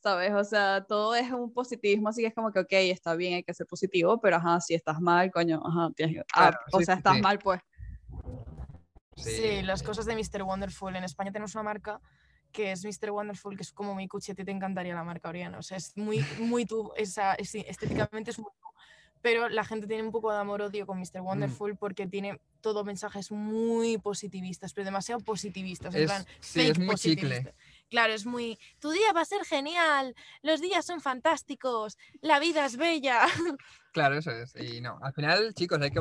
[0.00, 0.32] ¿sabes?
[0.32, 3.42] O sea, todo es un positivismo, así que es como que, ok, está bien, hay
[3.42, 7.20] que ser positivo, pero, ajá, si estás mal, coño, ajá, tienes, ah, o sea, estás
[7.20, 7.60] mal, pues.
[9.16, 9.62] Sí.
[9.62, 10.44] las cosas de Mr.
[10.44, 10.94] Wonderful.
[10.94, 12.00] En España tenemos una marca
[12.52, 13.10] que es Mr.
[13.10, 15.58] Wonderful, que es como mi cuchi, te encantaría la marca Oriana.
[15.58, 18.68] O sea, es muy, muy tú, esa, estéticamente es muy tú.
[19.20, 21.22] Pero la gente tiene un poco de amor-odio con Mr.
[21.22, 21.26] Mm.
[21.26, 25.94] Wonderful porque tiene todo mensajes muy positivistas, pero demasiado positivistas.
[25.94, 27.54] En plan, sí, es muy chicle.
[27.90, 28.58] Claro, es muy.
[28.78, 33.26] Tu día va a ser genial, los días son fantásticos, la vida es bella.
[33.92, 34.54] Claro, eso es.
[34.54, 35.98] Y no, al final, chicos, hay que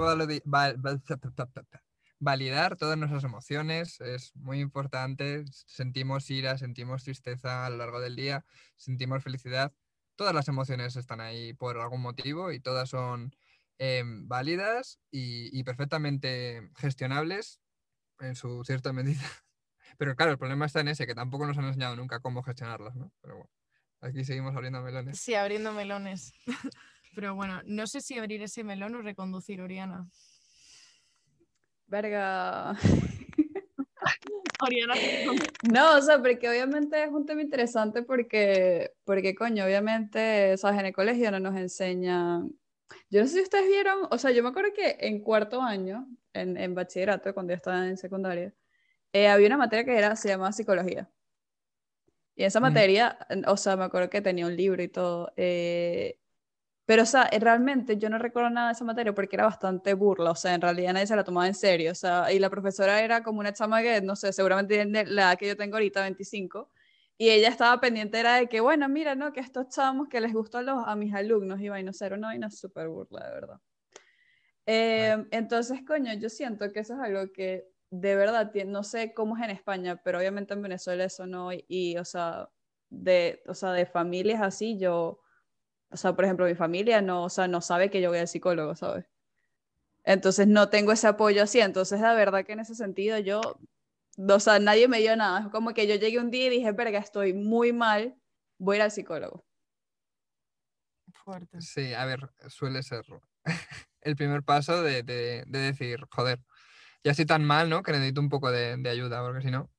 [2.19, 5.45] validar todas nuestras emociones es muy importante.
[5.51, 9.73] Sentimos ira, sentimos tristeza a lo largo del día, sentimos felicidad.
[10.15, 13.35] Todas las emociones están ahí por algún motivo y todas son
[13.77, 17.61] em, válidas y, perfectamente gestionables
[18.19, 19.21] en su cierta medida.
[19.97, 22.95] Pero claro, el problema está en ese, que tampoco nos han enseñado nunca cómo gestionarlas,
[22.95, 23.11] ¿no?
[23.21, 23.51] Pero bueno,
[24.01, 25.19] aquí seguimos abriendo melones.
[25.19, 26.33] Sí, abriendo melones.
[27.15, 30.07] Pero bueno, no sé si abrir ese melón o reconducir, Oriana.
[31.87, 32.75] Verga.
[35.71, 40.87] no, o sea, porque obviamente es un tema interesante porque, porque coño, obviamente, sabes, en
[40.87, 42.51] el colegio no nos enseñan.
[43.09, 46.07] Yo no sé si ustedes vieron, o sea, yo me acuerdo que en cuarto año,
[46.33, 48.53] en, en bachillerato, cuando yo estaba en secundaria,
[49.13, 51.09] eh, había una materia que era, se llamaba psicología.
[52.35, 55.33] Y esa materia, o sea, me acuerdo que tenía un libro y todo.
[55.35, 56.19] Eh,
[56.87, 59.93] pero, o sea, eh, realmente yo no recuerdo nada de esa materia porque era bastante
[59.93, 62.49] burla, o sea, en realidad nadie se la tomaba en serio, o sea, y la
[62.49, 66.01] profesora era como una chama que, no sé, seguramente la edad que yo tengo ahorita,
[66.03, 66.71] 25,
[67.17, 69.33] y ella estaba pendiente era de que, bueno, mira, ¿no?
[69.33, 72.27] Que estos chamos que les gustó a, los, a mis alumnos, y vaina, era una
[72.27, 73.59] vaina súper burla, de verdad.
[74.65, 79.35] Em, entonces, coño, yo siento que eso es algo que de verdad, no sé cómo
[79.35, 82.49] es en España, pero obviamente en Venezuela eso no, y, y o, sea,
[82.89, 85.19] de, o sea, de familias así, yo
[85.89, 88.27] o sea, por ejemplo, mi familia no, o sea, no sabe que yo voy al
[88.27, 89.05] psicólogo, ¿sabes?
[90.03, 93.41] Entonces no tengo ese apoyo así, entonces la verdad que en ese sentido yo,
[94.17, 96.71] o sea, nadie me dio nada, es como que yo llegué un día y dije,
[96.71, 98.15] verga, estoy muy mal,
[98.57, 99.45] voy a ir al psicólogo.
[101.13, 101.61] Fuerte.
[101.61, 103.03] Sí, a ver, suele ser
[104.01, 106.39] el primer paso de, de, decir, joder,
[107.03, 107.83] ya estoy tan mal, ¿no?
[107.83, 109.69] Que necesito un poco de, de ayuda, porque si no...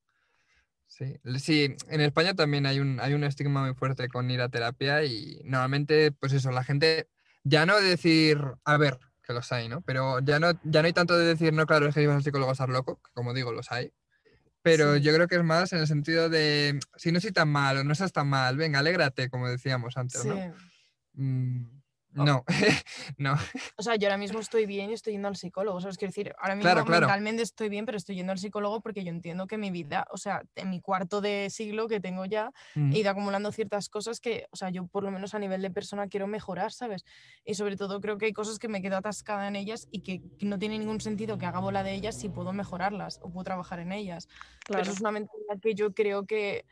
[0.99, 4.49] Sí, sí, en España también hay un, hay un estigma muy fuerte con ir a
[4.49, 7.09] terapia y normalmente, pues eso, la gente
[7.45, 9.81] ya no de decir, a ver, que los hay, ¿no?
[9.83, 12.25] Pero ya no, ya no hay tanto de decir, no, claro, es que ibas al
[12.25, 13.93] psicólogo a estar loco, que como digo, los hay.
[14.63, 17.77] Pero yo creo que es más en el sentido de, si no estoy tan mal
[17.79, 20.35] o no estás tan mal, venga, alégrate, como decíamos antes, ¿no?
[21.13, 21.78] Mm,
[22.13, 22.45] no,
[23.19, 23.35] no.
[23.77, 25.81] O sea, yo ahora mismo estoy bien y estoy yendo al psicólogo.
[25.81, 25.99] ¿Sabes?
[25.99, 29.47] Quiero decir, ahora mismo mentalmente estoy bien, pero estoy yendo al psicólogo porque yo entiendo
[29.47, 33.11] que mi vida, o sea, en mi cuarto de siglo que tengo ya, he ido
[33.11, 36.27] acumulando ciertas cosas que, o sea, yo por lo menos a nivel de persona quiero
[36.27, 37.05] mejorar, ¿sabes?
[37.45, 40.23] Y sobre todo creo que hay cosas que me quedo atascada en ellas y que
[40.41, 43.81] no tiene ningún sentido que haga bola de ellas si puedo mejorarlas o puedo trabajar
[43.81, 44.29] en ellas.
[44.67, 46.65] Pero eso es una mentalidad que yo creo que,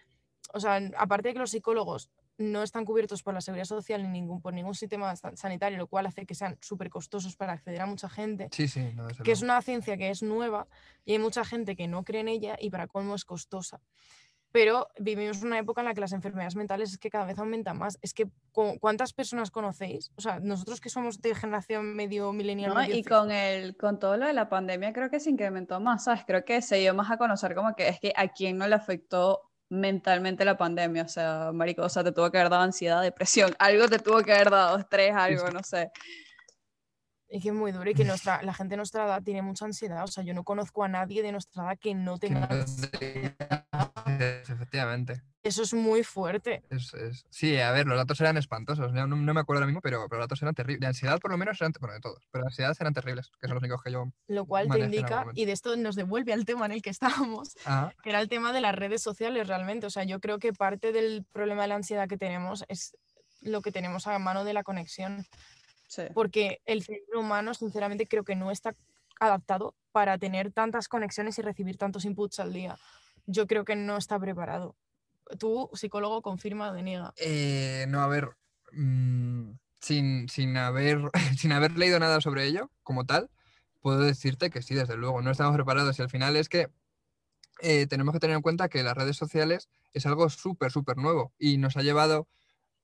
[0.52, 4.08] o sea, aparte de que los psicólogos no están cubiertos por la seguridad social ni
[4.08, 7.80] ningún, por ningún sistema sa- sanitario, lo cual hace que sean súper costosos para acceder
[7.80, 10.66] a mucha gente, Sí, sí, no, que es una ciencia que es nueva
[11.04, 13.80] y hay mucha gente que no cree en ella y para colmo es costosa.
[14.52, 17.76] Pero vivimos una época en la que las enfermedades mentales es que cada vez aumentan
[17.76, 17.98] más.
[18.00, 20.12] Es que cu- ¿cuántas personas conocéis?
[20.16, 22.80] O sea, nosotros que somos de generación medio millennial, ¿no?
[22.80, 26.04] medio Y con el, con todo lo de la pandemia creo que se incrementó más,
[26.04, 26.24] ¿sabes?
[26.26, 28.76] Creo que se dio más a conocer como que es que a quién no le
[28.76, 33.02] afectó mentalmente la pandemia, o sea, marico, o sea, te tuvo que haber dado ansiedad,
[33.02, 35.90] depresión, algo te tuvo que haber dado, estrés, algo, no sé.
[37.28, 39.64] Y que es muy duro y que nuestra, la gente de nuestra edad tiene mucha
[39.64, 40.04] ansiedad.
[40.04, 43.85] O sea, yo no conozco a nadie de nuestra edad que no tenga ansiedad.
[44.16, 45.22] Te- Efectivamente.
[45.42, 46.64] Eso es muy fuerte.
[46.70, 48.92] Es, es- Sí, a ver, los datos eran espantosos.
[48.92, 50.80] No, me acuerdo ahora mismo, pero, pero los datos eran terribles.
[50.80, 51.72] De ansiedad, por lo menos, eran.
[51.78, 52.26] Bueno, de todos.
[52.32, 54.10] Pero de ansiedad eran terribles, que son los únicos que yo.
[54.26, 57.56] Lo cual te indica, y de esto nos devuelve al tema en el que estábamos,
[57.64, 59.86] Ah, que era el tema de las redes sociales realmente.
[59.86, 62.96] O sea, yo creo que parte del problema de la ansiedad que tenemos es
[63.40, 65.24] lo que tenemos a mano de la conexión.
[65.86, 66.02] Sí.
[66.12, 68.74] Porque el cerebro humano, sinceramente, creo que no está
[69.20, 72.76] adaptado para tener tantas conexiones y recibir tantos inputs al día.
[73.26, 74.76] Yo creo que no está preparado.
[75.38, 77.12] Tú, psicólogo, confirma o deniega.
[77.16, 78.30] eh, no, a ver.
[78.72, 81.00] mm, sin, sin, haber,
[81.38, 83.30] sin haber leído nada sobre ello, como tal,
[83.80, 85.22] puedo decirte que sí, desde luego.
[85.22, 85.98] No estamos preparados.
[85.98, 86.68] Y al final es que
[87.60, 91.32] eh, tenemos que tener en cuenta que las redes sociales es algo súper, súper nuevo.
[91.38, 92.28] Y nos ha llevado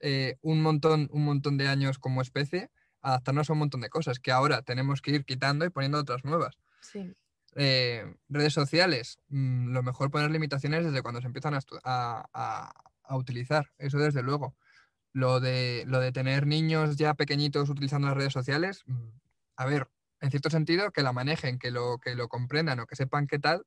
[0.01, 2.71] eh, un montón, un montón de años como especie
[3.03, 5.99] a adaptarnos a un montón de cosas que ahora tenemos que ir quitando y poniendo
[5.99, 6.57] otras nuevas.
[6.81, 7.13] Sí.
[7.55, 12.73] Eh, redes sociales, mm, lo mejor poner limitaciones desde cuando se empiezan a, a-
[13.05, 14.57] a- utilizar, eso desde luego.
[15.13, 19.09] Lo de, lo de tener niños ya pequeñitos utilizando las redes sociales, mm,
[19.57, 19.89] a ver,
[20.21, 23.39] en cierto sentido, que la manejen, que lo, que lo comprendan o que sepan qué
[23.39, 23.67] tal,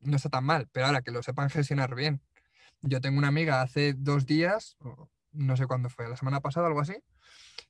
[0.00, 2.20] no está tan mal, pero ahora que lo sepan gestionar bien.
[2.82, 4.76] Yo tengo una amiga hace dos días,
[5.30, 6.96] no sé cuándo fue, la semana pasada algo así,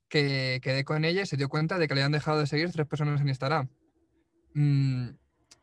[0.08, 2.72] que quedé con ella y se dio cuenta de que le habían dejado de seguir
[2.72, 3.68] tres personas en Instagram.
[4.54, 5.10] Mm,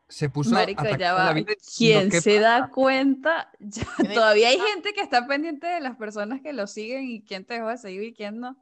[0.09, 1.33] se puso Marico, atacada ya la va.
[1.33, 2.71] vida diciendo, Quien "¿Qué se da pasa?".
[2.73, 7.23] cuenta, ya- todavía hay gente que está pendiente de las personas que lo siguen y
[7.23, 8.57] quién te dejó de seguir y quién no.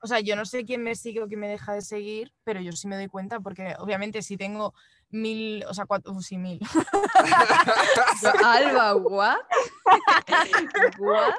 [0.00, 2.60] O sea, yo no sé quién me sigue o quién me deja de seguir, pero
[2.60, 4.72] yo sí me doy cuenta porque obviamente si tengo
[5.10, 6.60] mil, o sea, cuatro, uh, sí, mil.
[8.44, 9.38] Alba, ¿what?
[10.98, 11.34] ¿What?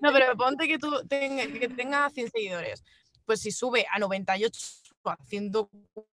[0.00, 2.82] No, pero ponte que tú tenga, que tenga 100 seguidores.
[3.24, 4.60] Pues si sube a 98,
[5.04, 6.09] a 104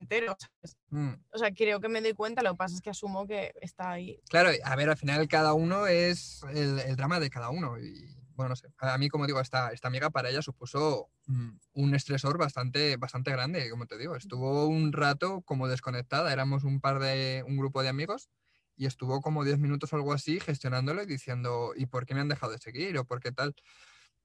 [0.00, 0.36] enteros.
[0.38, 0.76] ¿sabes?
[0.90, 3.52] Mm, O sea, creo que me doy cuenta, lo que pasa es que asumo que
[3.60, 4.20] está ahí.
[4.28, 7.78] Claro, a ver, al final cada uno es el, el drama de cada uno.
[7.78, 8.68] Y bueno, no sé.
[8.78, 13.30] A mí, como digo, esta, esta amiga para ella supuso mm, un estresor bastante, bastante
[13.30, 14.16] grande, como te digo.
[14.16, 16.32] Estuvo un rato como desconectada.
[16.32, 18.30] Éramos un par de, un grupo de amigos
[18.76, 22.22] y estuvo como 10 minutos o algo así gestionándolo y diciendo, ¿y por qué me
[22.22, 22.96] han dejado de seguir?
[22.96, 23.54] ¿O por qué tal?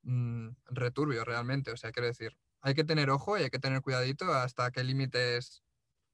[0.03, 1.71] Mm, returbio realmente.
[1.71, 4.83] O sea, quiero decir, hay que tener ojo y hay que tener cuidadito hasta qué
[4.83, 5.61] límites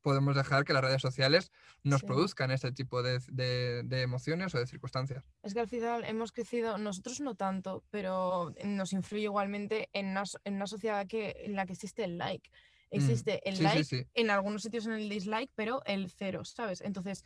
[0.02, 1.52] podemos dejar que las redes sociales
[1.84, 2.08] nos Sí.
[2.08, 5.24] produzcan este tipo de, de- de emociones o de circunstancias.
[5.44, 10.26] Es que al final hemos crecido, nosotros no tanto, pero nos influye igualmente en una,
[10.26, 12.50] so- en una sociedad que, en la que existe el like.
[12.92, 14.06] Mm, Existe el sí, like, sí.
[14.16, 16.82] en algunos sitios en el dislike, pero el cero, ¿sabes?
[16.82, 17.24] Entonces,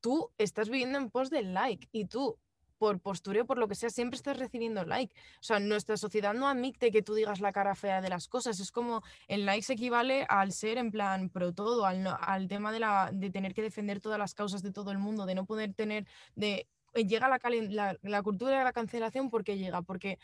[0.00, 2.38] tú estás viviendo en pos del like y tú,
[2.80, 5.14] por postureo, por lo que sea, siempre estás recibiendo like.
[5.34, 8.58] O sea, nuestra sociedad no admite que tú digas la cara fea de las cosas.
[8.58, 12.72] Es como el like se equivale al ser en plan pro todo, al, al tema
[12.72, 15.44] de, la, de tener que defender todas las causas de todo el mundo, de no
[15.44, 20.18] poder tener, de eh, llega la, la cultura de la cancelación porque llega, porque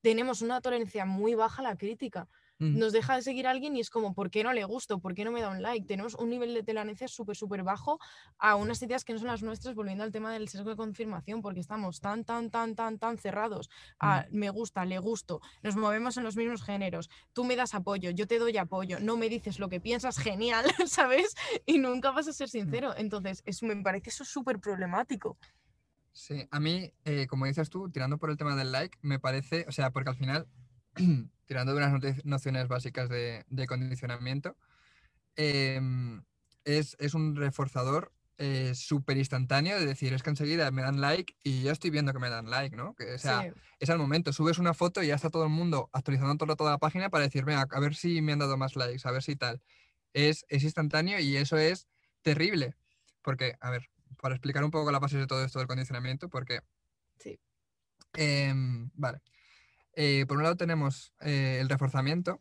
[0.00, 2.28] tenemos una tolerancia muy baja a la crítica.
[2.58, 4.98] Mm, Nos deja de seguir a alguien y es como, ¿por qué no le gusto?
[4.98, 5.86] ¿Por qué no me da un like?
[5.86, 7.98] Tenemos un nivel de tolerancia súper, súper bajo
[8.38, 11.40] a unas ideas que no son las nuestras, volviendo al tema del sesgo de confirmación,
[11.40, 16.16] porque estamos tan, tan, tan, tan, tan cerrados a me gusta, le gusto, nos movemos
[16.16, 19.58] en los mismos géneros, tú me das apoyo, yo te doy apoyo, no me dices
[19.58, 21.34] lo que piensas, genial, ¿sabes?
[21.66, 22.94] Y nunca vas a ser sincero.
[22.96, 25.38] Entonces, eso me parece eso súper problemático.
[26.12, 29.64] Sí, a mí, eh, como dices tú, tirando por el tema del like, me parece,
[29.68, 30.48] o sea, porque al final,
[31.46, 34.56] tirando de unas nociones básicas de, de condicionamiento,
[35.36, 36.22] em,
[36.64, 41.34] es, es un reforzador eh, súper instantáneo de decir, es que enseguida me dan like
[41.42, 42.94] y yo estoy viendo que me dan like, ¿no?
[42.94, 43.60] Que, o sea, Sí.
[43.80, 46.70] es al momento, subes una foto y ya está todo el mundo actualizando todo- toda
[46.72, 49.22] la página para decir, venga, a ver si me han dado más likes, a ver
[49.22, 49.60] si tal.
[50.12, 51.88] Es, es instantáneo y eso es
[52.22, 52.76] terrible.
[53.22, 53.90] Porque, a ver,
[54.22, 56.60] para explicar un poco la base de todo esto del condicionamiento, porque...
[57.18, 57.38] Sí.
[58.14, 59.20] em, vale.
[60.00, 62.40] Eh, por un lado tenemos eh, el reforzamiento.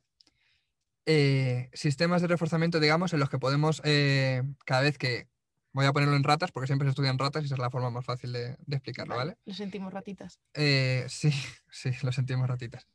[1.07, 5.27] eh, sistemas de reforzamiento, digamos, en los que podemos, eh, cada vez que
[5.73, 7.91] Voy a ponerlo en ratas porque siempre se estudian ratas y esa es la forma
[7.91, 9.37] más fácil de, de explicarlo, Vale.
[9.45, 10.39] Lo sentimos ratitas.
[10.55, 11.31] Eh, sí,
[11.69, 12.87] sí, lo sentimos ratitas.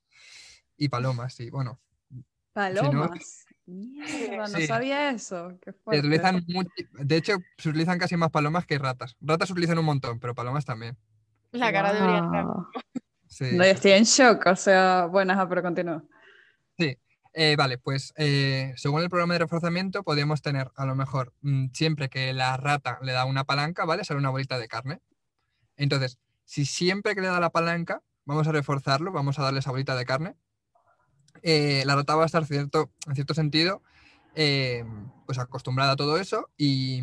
[0.76, 1.80] Y palomas, sí, bueno.
[2.52, 3.44] Palomas.
[3.66, 4.66] Mierda, no Sí.
[4.66, 5.56] sabía eso.
[5.62, 9.16] Qué Se utilizan de hecho, se utilizan casi más palomas que ratas.
[9.20, 10.96] Ratas se utilizan un montón, pero palomas también.
[11.52, 12.46] La cara de Oriana.
[13.32, 13.46] Sí.
[13.52, 16.04] No, yo estoy en shock, o sea, bueno, ajá, pero continúa.
[17.34, 21.68] Eh, vale, pues eh, según el programa de reforzamiento podemos tener a lo mejor mm,
[21.72, 24.04] siempre que la rata le da una palanca, ¿vale?
[24.04, 25.00] Sale una bolita de carne.
[25.76, 29.70] Entonces, si siempre que le da la palanca, vamos a reforzarlo, vamos a darle esa
[29.70, 30.36] bolita de carne,
[31.42, 33.82] eh, la rata va a estar cierto, en cierto sentido
[35.26, 37.02] pues acostumbrada a todo eso y,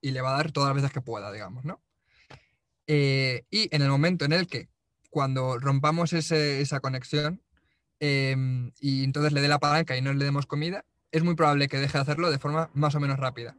[0.00, 1.80] y le va a dar todas las veces que pueda, digamos, ¿no?
[2.88, 4.68] Eh, y en el momento en el que
[5.10, 7.42] cuando rompamos ese- esa conexión,
[8.00, 11.68] em, y entonces le dé la palanca y no le demos comida, es muy probable
[11.68, 13.56] que deje de hacerlo de forma más o menos rápida.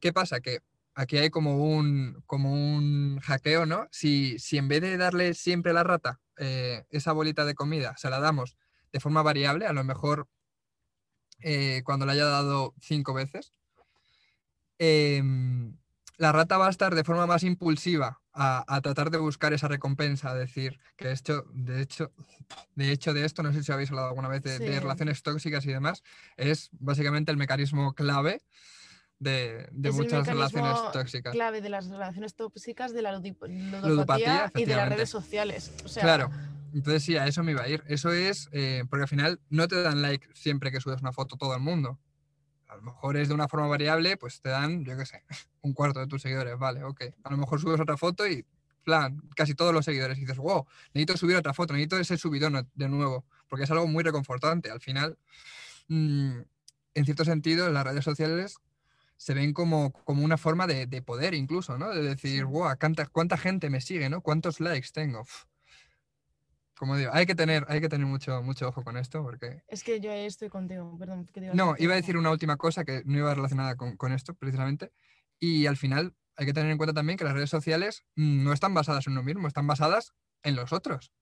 [0.00, 0.40] ¿Qué pasa?
[0.40, 0.60] Que
[0.94, 3.86] aquí hay como un, como un hackeo, ¿no?
[3.90, 7.96] Si, si en vez de darle siempre a la rata eh, esa bolita de comida,
[7.96, 8.56] se la damos
[8.92, 10.28] de forma variable, a lo mejor
[11.40, 13.52] eh, cuando le haya dado cinco veces,
[14.78, 15.76] em,
[16.16, 19.68] la rata va a estar de forma más impulsiva a, a tratar de buscar esa
[19.68, 22.12] recompensa, a decir que esto, de hecho,
[22.74, 25.72] de hecho de esto, no sé si habéis hablado alguna vez de, relaciones tóxicas y
[25.72, 26.02] demás,
[26.36, 28.42] es básicamente el mecanismo clave
[29.18, 31.32] de, de muchas relaciones tóxicas.
[31.32, 35.72] Clave de las relaciones tóxicas, de la ludopatía, Ludopatía, y de las redes sociales.
[35.84, 36.30] O sea, Claro.
[36.74, 37.82] Entonces sí, a eso me iba a ir.
[37.86, 41.36] Eso es, eh, porque al final no te dan like siempre que subes una foto
[41.36, 41.98] todo el mundo.
[42.76, 45.24] A lo mejor es de una forma variable, pues te dan, yo qué sé,
[45.62, 47.04] un cuarto de tus seguidores, vale, ok.
[47.24, 48.44] A lo mejor subes otra foto y,
[48.84, 52.68] plan, casi todos los seguidores y dices, wow, necesito subir otra foto, necesito ese subidón
[52.74, 54.70] de nuevo, porque es algo muy reconfortante.
[54.70, 55.18] Al final,
[55.88, 56.38] mm,
[56.94, 58.58] en cierto sentido, las redes sociales
[59.16, 61.90] se ven como, como una forma de, de poder incluso, ¿no?
[61.90, 64.20] De decir, wow, cuánta, cuánta gente me sigue, ¿no?
[64.20, 65.22] ¿Cuántos likes tengo?
[65.22, 65.44] Uf.
[66.76, 69.62] Como digo, hay que tener, hay que tener mucho, mucho ojo con esto, porque...
[69.66, 71.24] es que yo ahí estoy contigo, perdón.
[71.24, 73.96] ¿qué te ibas No, iba a decir una última cosa que no iba relacionada con,
[73.96, 74.92] con esto, precisamente.
[75.38, 78.74] Y al final hay que tener en cuenta también que las redes sociales no están
[78.74, 80.12] basadas en uno mismo, están basadas
[80.42, 81.12] en los otros.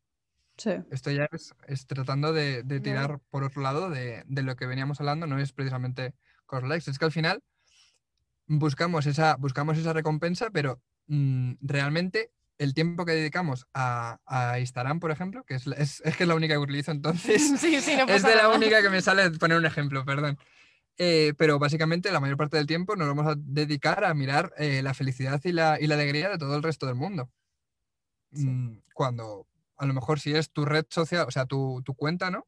[0.57, 0.71] Sí.
[0.91, 2.83] Esto ya es, es tratando de, de No.
[2.83, 6.15] tirar por otro lado de, de lo que veníamos hablando, no es precisamente
[6.47, 7.43] con los likes, es que al final
[8.47, 15.01] buscamos esa, buscamos esa recompensa, pero mm, realmente el tiempo que dedicamos a, a Instagram,
[15.01, 17.81] por ejemplo, que es, la- es, es que es la única que utilizo, entonces Sí,
[17.81, 20.39] sí, no es de la única que me sale poner un ejemplo, perdón.
[20.97, 24.81] Eh, pero básicamente la mayor parte del tiempo nos vamos a dedicar a mirar eh,
[24.83, 27.31] la felicidad y la, y la alegría de todo el resto del mundo.
[28.33, 28.47] Sí.
[28.47, 29.47] Mm, Cuando
[29.77, 32.47] a lo mejor si es tu red social, o sea, tu, tu cuenta, ¿no?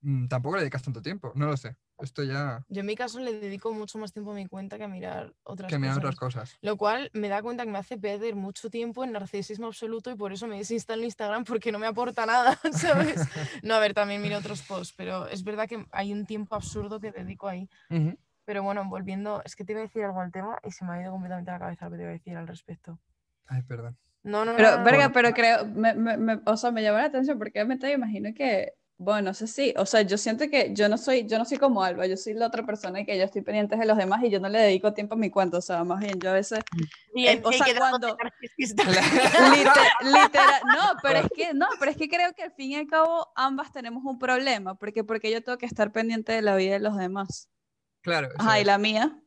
[0.00, 1.76] Mm, Tampoco le dedicas tanto tiempo, no lo sé.
[2.00, 4.84] Esto ya Yo en mi caso le dedico mucho más tiempo a mi cuenta que
[4.84, 6.04] a mirar otras que mirar cosas.
[6.14, 6.58] otras cosas.
[6.62, 10.14] Lo cual me da cuenta que me hace perder mucho tiempo en narcisismo absoluto y
[10.14, 13.20] por eso me desinstalo Instagram porque no me aporta nada, ¿sabes?
[13.64, 17.00] No, a ver, también miro otros posts, pero es verdad que hay un tiempo absurdo
[17.00, 17.68] que dedico ahí.
[18.44, 20.92] Pero bueno, volviendo, es que te iba a decir algo al tema y se me
[20.92, 22.98] ha ido completamente la cabeza lo que te iba a decir al respecto.
[23.46, 23.98] Ay, perdón.
[24.22, 25.12] No, no, no, Pero, no, no, verga, no.
[25.12, 28.72] pero creo, me, me, me- o sea, me llama la atención porque me imagino que,
[29.00, 31.56] bueno, no sé si, o sea, yo siento que yo no soy, yo no soy
[31.58, 34.22] como Alba, yo soy la otra persona y que yo estoy pendiente de los demás
[34.24, 36.32] y yo no le dedico tiempo a mi cuenta, o sea, más bien yo a
[36.34, 36.58] veces,
[37.14, 38.82] Bien, eh, o sea, cuando- de narcisista.
[39.54, 42.76] liter- literal, no, pero es que, no, pero es que creo que al fin y
[42.76, 46.56] al cabo ambas tenemos un problema, porque, porque yo tengo que estar pendiente de la
[46.56, 47.48] vida de los demás.
[48.02, 48.28] Claro.
[48.38, 49.20] Ajá, y la mía.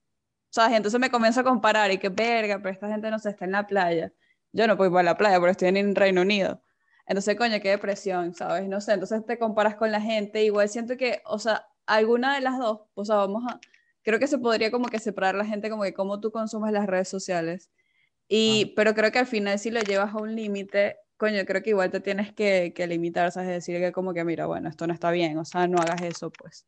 [0.50, 0.74] ¿Sabes?
[0.74, 3.46] Y entonces me comienzo a comparar y que verga, pero esta gente no se está
[3.46, 4.12] en la playa.
[4.52, 6.62] Yo no puedo ir para la playa, pero estoy en Reino Unido.
[7.08, 8.68] Entonces, coño, qué depresión, ¿sabes?
[8.68, 10.44] No sé, entonces te comparas con la gente.
[10.44, 13.60] Igual siento que, o sea, alguna de las dos, o sea, vamos a,
[14.04, 16.88] creo que se podría como que separar la gente como que cómo tú consumes las
[16.88, 17.70] redes sociales.
[18.28, 21.72] Y, pero creo que al final si lo llevas a un límite, coño, creo que
[21.72, 23.50] igual te tienes que, que limitar, ¿sabes?
[23.50, 26.32] Decir que como que, mira, bueno, esto no está bien, o sea, no hagas eso,
[26.32, 26.66] pues.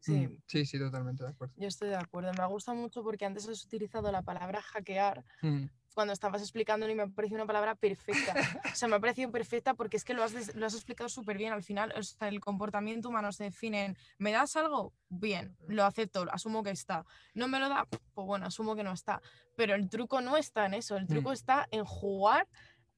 [0.00, 1.54] Sí, Mm, sí, sí, totalmente de acuerdo.
[1.58, 2.32] yo estoy de acuerdo.
[2.32, 5.64] Me gusta mucho porque antes has utilizado la palabra hackear Mm,
[5.94, 8.34] cuando estabas explicándolo y me ha parecido una palabra perfecta.
[8.72, 11.36] O sea, me ha parecido perfecta porque es que lo has, lo has explicado súper
[11.36, 11.52] bien.
[11.52, 14.92] Al final, o sea, el comportamiento humano se define en, ¿me das algo?
[15.08, 17.04] Bien, lo acepto, asumo que está.
[17.34, 17.86] ¿No me lo da?
[18.14, 19.20] Pues bueno, asumo que no está.
[19.56, 21.34] Pero el truco no está en eso, el truco Mm.
[21.34, 22.46] está en jugar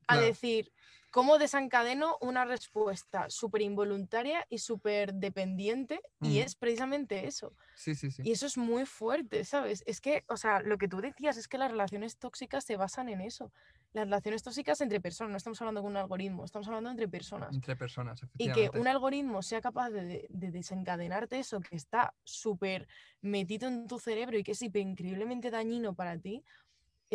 [0.06, 0.26] a Claro.
[0.26, 0.72] decir,
[1.10, 6.00] ¿cómo desencadeno una respuesta súper involuntaria y súper dependiente?
[6.20, 7.56] Y es precisamente eso.
[7.74, 8.22] Sí, sí, sí.
[8.24, 9.82] Y eso es muy fuerte, ¿sabes?
[9.86, 13.08] Es que, o sea, lo que tú decías es que las relaciones tóxicas se basan
[13.08, 13.52] en eso,
[13.92, 17.54] las relaciones tóxicas entre personas, no estamos hablando con un algoritmo, estamos hablando entre personas.
[17.54, 18.78] Entre personas, Y efectivamente.
[18.78, 22.88] que un algoritmo sea capaz de, de desencadenarte eso que está súper
[23.20, 26.44] metido en tu cerebro y que es increíblemente dañino para ti,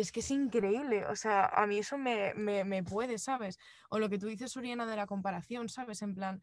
[0.00, 1.04] es que es increíble.
[1.06, 3.58] O sea, a mí eso me, me, me puede, ¿sabes?
[3.90, 6.02] O lo que tú dices, Uriana, de la comparación, ¿sabes?
[6.02, 6.40] En plan,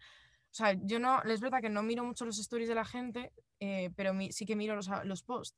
[0.51, 3.31] o sea, yo no, es verdad que no miro mucho los stories de la gente,
[3.59, 5.57] eh, pero mi- sí que miro los, a- los posts.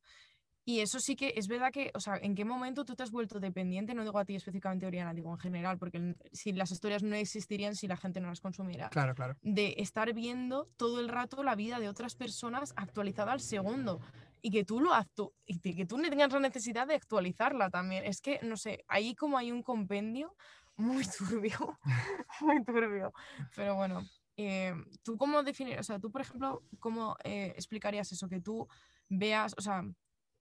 [0.66, 3.10] Y eso sí que es verdad que, o sea, ¿en qué momento tú te has
[3.12, 3.94] vuelto dependiente?
[3.94, 7.74] No digo a ti específicamente, Oriana, digo en general, porque si las historias no existirían
[7.74, 9.38] si la gente no las consumiera Claro, claro.
[9.42, 14.02] de estar viendo todo el rato la vida de otras personas actualizada al segundo
[14.42, 18.06] y que tú lo actu- y que tú tengas la necesidad de actualizarla también.
[18.06, 20.36] Es que, no sé, ahí como hay un compendio
[20.78, 21.78] muy turbio,
[22.42, 23.14] muy turbio.
[23.56, 24.04] Pero bueno,
[24.38, 24.74] eh,
[25.04, 28.30] ¿tú cómo definir, o sea, tú por ejemplo, cómo eh, explicarías eso?
[28.30, 28.68] Que tú
[29.10, 29.84] veas, o sea,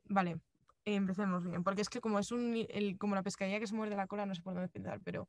[0.05, 0.41] vale,
[0.85, 3.97] empecemos bien, porque es que como es un, el, como la pescadilla que se muerde
[3.97, 5.29] la cola, no sé por dónde empezar, pero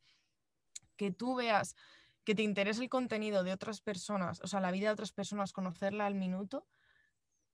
[0.97, 1.75] que tú veas
[2.23, 5.53] que te interese el contenido de otras personas, o sea, la vida de otras personas,
[5.53, 6.67] conocerla al minuto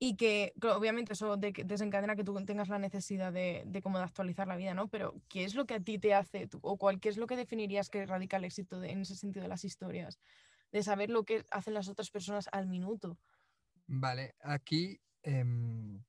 [0.05, 4.57] y que obviamente eso desencadena que tú tengas la necesidad de, como de actualizar la
[4.57, 4.89] vida, ¿no?
[4.89, 7.37] Pero ¿qué es lo que a ti te hace o cuál, qué es lo que
[7.37, 10.19] definirías que radica el éxito de- en ese sentido de las historias?
[10.73, 13.17] De saber lo que hacen las otras personas al minuto.
[13.87, 16.03] Vale, aquí em,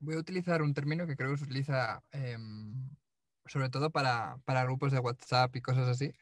[0.00, 2.88] voy a utilizar un término que creo que se utiliza em,
[3.44, 6.14] sobre todo para, para grupos de WhatsApp y cosas así,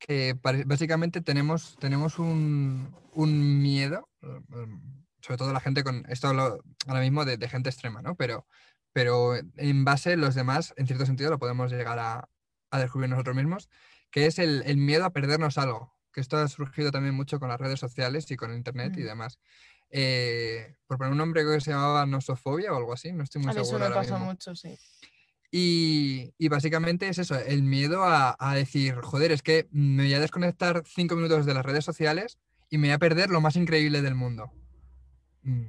[0.00, 0.34] que
[0.66, 7.00] básicamente tenemos, tenemos un, un miedo, em, sobre todo la gente con, esto hablo ahora
[7.00, 8.14] mismo de, de gente extrema, ¿no?
[8.14, 8.46] Pero,
[8.92, 12.28] pero en base los demás, en cierto sentido, lo podemos llegar a,
[12.70, 13.68] a descubrir nosotros mismos,
[14.10, 17.48] que es el, el miedo a perdernos algo, que esto ha surgido también mucho con
[17.48, 19.06] las redes sociales y con Internet y Mm.
[19.06, 19.38] demás.
[19.92, 23.50] Eh, por poner un nombre que se llamaba nosofobia o algo así, no estoy muy
[23.50, 24.26] A mí eso seguro me ahora pasa mismo.
[24.26, 24.78] mucho, sí.
[25.52, 30.14] Y, y básicamente es eso, el miedo a, a decir, joder, es que me voy
[30.14, 33.56] a desconectar cinco minutos de las redes sociales y me voy a perder lo más
[33.56, 34.52] increíble del mundo.
[35.42, 35.66] Mm.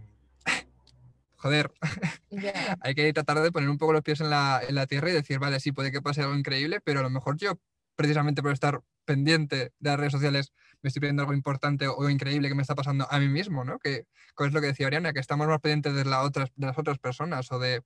[1.42, 1.72] Joder,
[2.82, 5.14] hay que tratar de poner un poco los pies en la, en la tierra y
[5.14, 7.60] decir, vale, sí, puede que pase algo increíble, pero a lo mejor yo,
[7.96, 10.54] precisamente por estar pendiente de las redes sociales,
[10.84, 13.80] me estoy perdiendo algo importante o increíble que me está pasando a mí mismo, ¿no?
[13.80, 14.06] Que,
[14.38, 16.78] que es lo que decía Oriana, que estamos más pendientes de, la otras, de las
[16.78, 17.82] otras personas o de...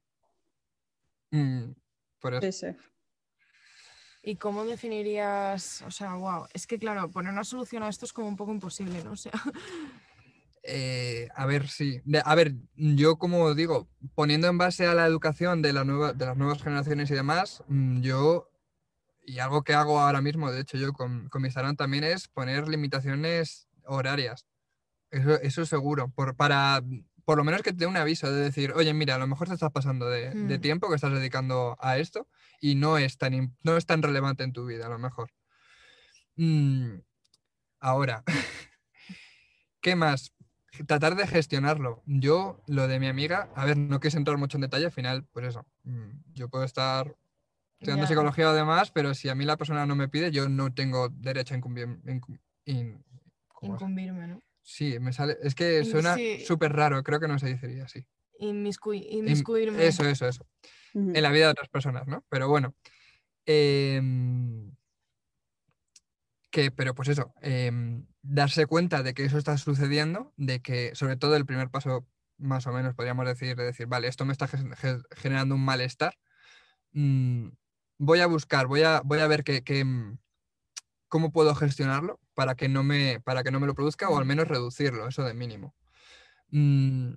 [1.31, 1.71] Mm,
[2.19, 2.51] por eso.
[2.51, 2.77] Sí, sí.
[4.21, 8.11] ¿Y cómo definirías, o sea, wow, es que claro, poner una solución a esto es
[8.11, 9.11] como un poco imposible, ¿no?
[9.11, 9.31] O sea,
[10.67, 12.01] Eh, a ver, sí.
[12.05, 16.13] De- a ver, yo como digo, poniendo en base a la educación de, la nueva,
[16.13, 18.49] de las nuevas generaciones y demás, mm, yo,
[19.23, 22.27] y algo que hago ahora mismo, de hecho yo con, con mi Instagram también es
[22.27, 24.47] poner limitaciones horarias.
[25.11, 26.81] Eso, eso seguro, por, para
[27.25, 29.47] por lo menos que te dé un aviso de decir, oye, mira, a lo mejor
[29.47, 30.61] te estás pasando de, de Mm.
[30.61, 32.27] tiempo que estás dedicando a esto
[32.61, 35.31] y no es tan, no es tan relevante en tu vida, a lo mejor.
[36.35, 36.99] Mm,
[37.79, 38.23] ahora,
[39.81, 40.34] ¿qué más?
[40.87, 42.01] Tratar de gestionarlo.
[42.05, 45.23] Yo, lo de mi amiga, a ver, no quise entrar mucho en detalle, al final,
[45.31, 47.15] pues eso, mm, yo puedo estar
[47.79, 50.73] estudiando psicología o demás, pero si a mí la persona no me pide, yo no
[50.73, 51.99] tengo derecho a incumbir,
[53.61, 54.41] incumbirme, ¿no?
[54.61, 56.43] Sí, me sale, es que suena sí.
[56.45, 58.05] súper raro, creo que no se diría así.
[58.39, 59.85] Inmiscui- In- inmiscuirme.
[59.85, 60.45] Eso, eso, eso.
[60.93, 62.25] En la vida de otras personas, ¿no?
[62.29, 62.73] Pero bueno.
[63.45, 64.71] em,
[66.49, 71.15] que, pero pues eso, em, darse cuenta de que eso está sucediendo, de que sobre
[71.17, 72.07] todo el primer paso,
[72.37, 75.63] más o menos, podríamos decir, de decir, vale, esto me está ge- ge- generando un
[75.63, 76.17] malestar.
[76.93, 77.49] mm,
[77.97, 80.17] voy a buscar, voy a, voy a ver qué, mm,
[81.07, 84.25] cómo puedo gestionarlo para que no me, para que no me lo produzca o al
[84.25, 85.75] menos reducirlo, eso de mínimo.
[86.51, 87.13] Mm,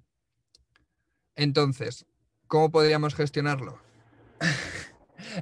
[1.37, 2.07] entonces,
[2.49, 3.81] ¿cómo podríamos gestionarlo?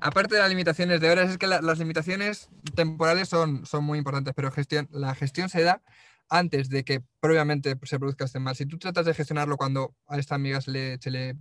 [0.00, 3.98] Aparte de las limitaciones de horas, es que la- las limitaciones temporales son, son muy
[3.98, 4.50] importantes, pero
[4.90, 5.82] la gestión se da
[6.28, 8.56] antes de que previamente se produzca este mal.
[8.56, 11.36] Si tú tratas de gestionarlo cuando a esta amiga se le, se le,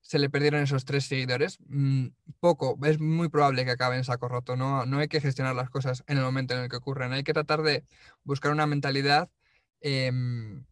[0.00, 2.08] se le perdieron esos tres seguidores, mm,
[2.40, 4.54] poco, es muy probable que acabe en saco roto.
[4.56, 7.12] No, no hay que gestionar las cosas en el momento en el que ocurren.
[7.12, 7.84] Hay que tratar de
[8.22, 9.30] buscar una mentalidad.
[9.86, 10.64] em,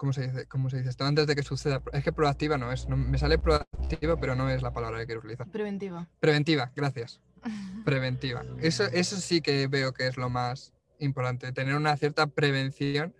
[0.00, 0.46] ¿Cómo se dice?
[0.46, 1.04] ¿Cómo se dice esto?
[1.04, 1.82] Antes de que suceda.
[1.92, 2.88] Es que proactiva no es.
[2.88, 5.46] no- me sale proactiva, pero no es la palabra que quiero utilizar.
[5.48, 6.08] Preventiva.
[6.20, 7.20] Preventiva, gracias.
[7.84, 8.42] Preventiva.
[8.62, 11.52] Eso, eso sí que veo que es lo más importante.
[11.52, 13.14] Tener una cierta prevención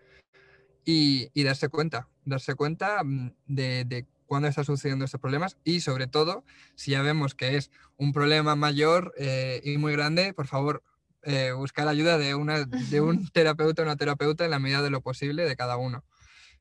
[0.87, 2.09] y, y darse cuenta.
[2.25, 6.45] Darse cuenta mm, de, de cuándo están sucediendo estos problemas y sobre todo,
[6.77, 10.83] si ya vemos que es un problema mayor eh, y muy grande, por favor,
[11.25, 14.89] eh, buscar ayuda de, una, de un terapeuta o una terapeuta en la medida de
[14.89, 16.05] lo posible de cada uno.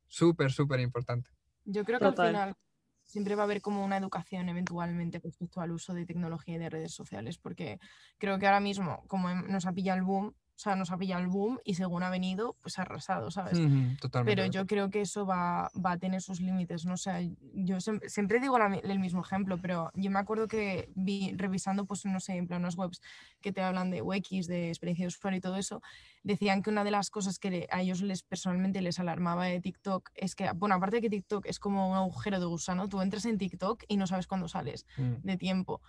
[0.09, 1.29] Súper, súper importante.
[1.65, 2.25] Yo creo que Total.
[2.27, 2.55] al final,
[3.03, 6.69] siempre va a haber como una educación eventualmente respecto al uso de tecnología y de
[6.69, 7.79] redes sociales, porque
[8.17, 10.97] creo que ahora mismo, como em- nos ha pillado el boom, o sea, nos ha
[10.97, 13.57] pillado el boom y según ha venido, pues ha arrasado, ¿sabes?
[14.01, 14.21] Totalmente.
[14.25, 18.01] Pero yo creo que eso va, va a tener sus límites, no sé, yo siem-
[18.09, 22.19] siempre digo la el mismo ejemplo, pero yo me acuerdo que vi revisando, pues no
[22.19, 22.99] sé, en plan unas webs
[23.39, 25.81] que te hablan de UX, de experiencia de usuario y todo eso,
[26.23, 30.09] decían que una de las cosas que a ellos les personalmente les alarmaba de TikTok
[30.13, 33.23] es que, bueno, aparte de que TikTok es como un agujero de gusano, tú entras
[33.25, 35.81] en TikTok y no sabes cuándo sales Mm, de tiempo.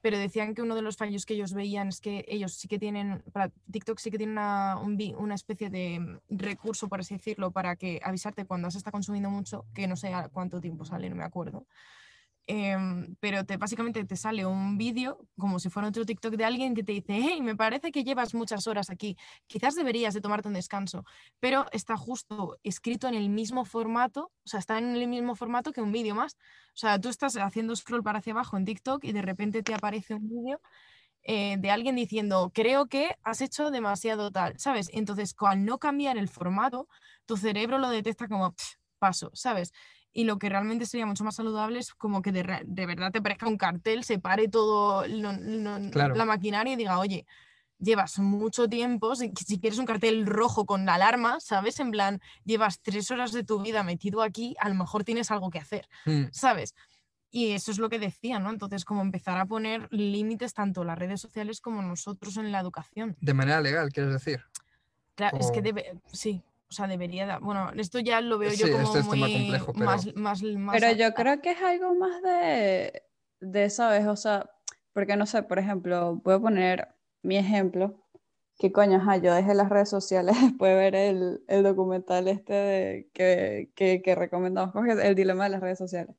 [0.00, 2.78] Pero decían que uno de los fallos que ellos veían es que ellos sí que
[2.78, 7.76] tienen, para TikTok sí que tiene una, especie de mm, recurso, por así decirlo, para
[7.76, 11.24] que avisarte cuando se está consumiendo mucho, que no sé cuánto tiempo sale, no me
[11.24, 11.66] acuerdo.
[12.50, 16.74] Em, pero te, básicamente te sale un vídeo como si fuera otro TikTok de alguien
[16.74, 20.48] que te dice, hey, me parece que llevas muchas horas aquí, quizás deberías de tomarte
[20.48, 21.04] un descanso,
[21.40, 25.72] pero está justo escrito en el mismo formato, o sea, está en el mismo formato
[25.72, 26.36] que un vídeo más.
[26.74, 29.74] O sea, tú estás haciendo scroll para hacia abajo en TikTok y de repente te
[29.74, 30.60] aparece un vídeo
[31.22, 34.88] eh, de alguien diciendo, creo que has hecho demasiado tal, ¿sabes?
[34.92, 36.88] Entonces, al no cambiar el formato,
[37.26, 39.72] tu cerebro lo detecta como "Pf, paso, ¿sabes?
[40.18, 43.22] Y lo que realmente sería mucho más saludable es como que de, de verdad te
[43.22, 46.16] parezca un cartel, se pare todo lo- lo- Claro.
[46.16, 47.24] la maquinaria y diga, oye,
[47.78, 51.78] llevas mucho tiempo, si, si quieres un cartel rojo con la alarma, ¿sabes?
[51.78, 55.50] En plan, llevas tres horas de tu vida metido aquí, a lo mejor tienes algo
[55.50, 56.74] que hacer, mm, ¿sabes?
[57.30, 58.50] Y eso es lo que decía, ¿no?
[58.50, 63.16] Entonces, como empezar a poner límites tanto las redes sociales como nosotros en la educación.
[63.20, 64.40] De manera legal, quieres decir.
[65.14, 68.58] Claro, es que debe, sí, o sea, debería dar, bueno, esto ya lo veo Sí,
[68.58, 71.52] yo como esto es muy tema complejo, pero- más, más, más Pero yo creo que
[71.52, 73.02] es algo más de,
[73.40, 74.06] de, ¿sabes?
[74.06, 74.50] O sea,
[74.92, 76.88] porque no sé, por ejemplo, voy a poner
[77.22, 78.04] mi ejemplo,
[78.58, 82.52] que coño, ajá, yo dejé las redes sociales después de ver el, el documental este
[82.52, 84.74] de, que, que, que recomendamos.
[85.02, 86.16] El dilema de las redes sociales.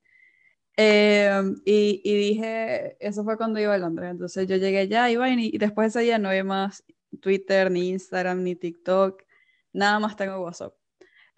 [0.77, 1.29] Eh,
[1.65, 5.49] y, y dije, eso fue cuando iba a Londres, entonces yo llegué allá, iba y,
[5.53, 6.85] y después de ese día no vi más
[7.19, 9.21] Twitter, ni Instagram, ni TikTok,
[9.73, 10.73] nada más tengo WhatsApp.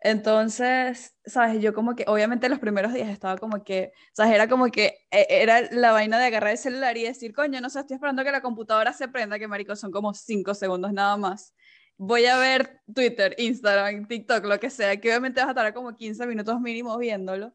[0.04, 1.62] Entonces, ¿sabes?
[1.62, 4.34] Yo como que, obviamente los primeros días estaba como que, ¿sabes?
[4.34, 7.70] Era como que eh, era la vaina de agarrar el celular y decir, coño, no
[7.70, 11.18] sé, estoy esperando que la computadora se prenda, que marico, son como cinco segundos nada
[11.18, 11.54] más.
[11.98, 15.96] Voy a ver Twitter, Instagram, TikTok, lo que sea, que obviamente vas a tardar como
[15.96, 17.54] 15 minutos mínimo viéndolo.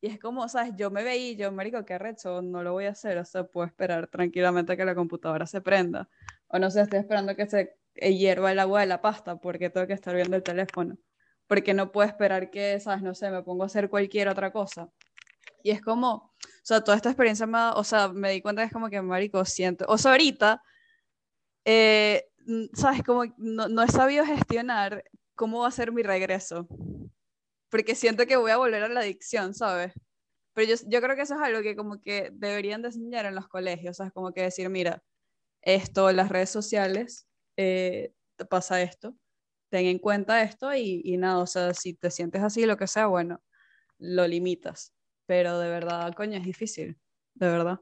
[0.00, 0.74] Y es como, ¿sabes?
[0.76, 3.66] Yo me veía yo, marico, qué arrecho, no lo voy a hacer, o sea, puedo
[3.66, 6.08] esperar tranquilamente que la computadora se prenda.
[6.46, 9.86] O no sé, estoy esperando que se hierva el agua de la pasta porque tengo
[9.86, 10.96] que estar viendo el teléfono
[11.48, 14.90] porque no puedo esperar que, sabes, no sé, me pongo a hacer cualquier otra cosa.
[15.62, 16.32] Y es como, o
[16.62, 19.44] sea, toda esta experiencia me, o sea, me di cuenta que es como que, marico,
[19.44, 20.62] siento, o sea, ahorita,
[21.64, 22.28] eh,
[22.74, 25.02] sabes, como no, no he sabido gestionar
[25.34, 26.68] cómo va a ser mi regreso,
[27.70, 29.92] porque siento que voy a volver a la adicción, ¿sabes?
[30.52, 33.34] Pero yo, yo creo que eso es algo que como que deberían de enseñar en
[33.34, 34.12] los colegios, ¿sabes?
[34.12, 35.02] Como que decir, mira,
[35.62, 37.27] esto, las redes sociales,
[37.58, 39.16] eh, te pasa esto,
[39.68, 42.86] ten en cuenta esto y, y nada, o sea, si te sientes así, lo que
[42.86, 43.42] sea, bueno,
[43.98, 44.94] lo limitas.
[45.26, 46.96] Pero de verdad, coño, es difícil,
[47.34, 47.80] de verdad.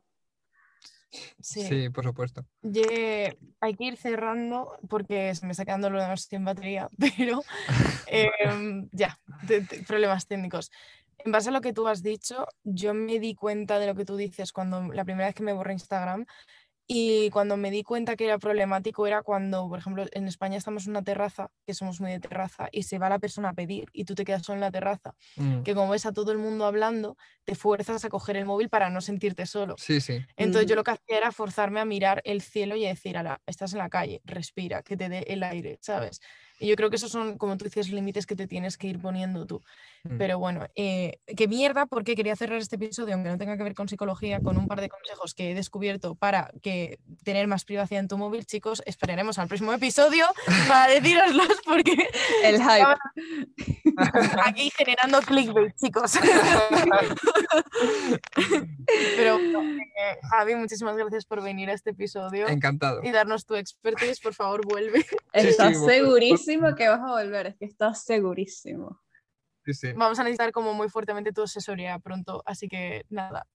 [1.41, 1.62] Sí.
[1.62, 2.45] Sí, por supuesto.
[3.61, 7.43] Hay que ir cerrando porque se me está quedando lo demás sin batería, pero
[8.07, 10.70] em, ya, te- te- problemas técnicos.
[11.18, 14.05] En base a lo que tú has dicho, yo me di cuenta de lo que
[14.05, 16.24] tú dices cuando la primera vez que me borré Instagram
[16.87, 20.84] y cuando me di cuenta que era problemático era cuando, por ejemplo, en España estamos
[20.87, 23.87] en una terraza, que somos muy de terraza, y se va la persona a pedir
[23.93, 26.39] y tú te quedas solo en la terraza, Mm, que como ves a todo el
[26.39, 29.80] mundo hablando, te fuerzas a coger el móvil para no sentirte solo.
[29.84, 30.26] Sí, sí.
[30.37, 30.76] Entonces yo Ujú.
[30.76, 33.78] lo que hacía era forzarme a mirar el cielo y a decir, ala, estás en
[33.78, 36.20] la calle, respira, que te dé el aire, ¿sabes?
[36.59, 38.98] Y yo creo que esos son, como tú dices, límites que te tienes que ir
[39.00, 39.62] poniendo tú.
[40.04, 40.16] Mm.
[40.18, 43.74] Pero bueno, eh, qué mierda, porque quería cerrar este episodio, aunque no tenga que ver
[43.74, 48.00] con psicología, con un par de consejos que he descubierto para que tener más privacidad
[48.00, 48.46] en tu móvil.
[48.46, 50.24] Chicos, esperaremos al próximo episodio
[50.68, 52.09] para decíroslos, porque
[52.42, 52.96] El hype.
[54.44, 56.12] aquí generando clickbait, chicos.
[59.16, 63.00] Pero bueno, eh, Javi, muchísimas gracias por venir a este episodio Encantado.
[63.02, 64.20] y darnos tu expertise.
[64.20, 65.04] Por favor, vuelve.
[65.32, 65.86] Estás sí, vos-
[66.47, 69.01] segurísimo que vas a volver, es que estás segurísimo.
[69.64, 69.92] Sí, sí.
[69.94, 73.47] Vamos a necesitar como muy fuertemente tu asesoría pronto, así que nada.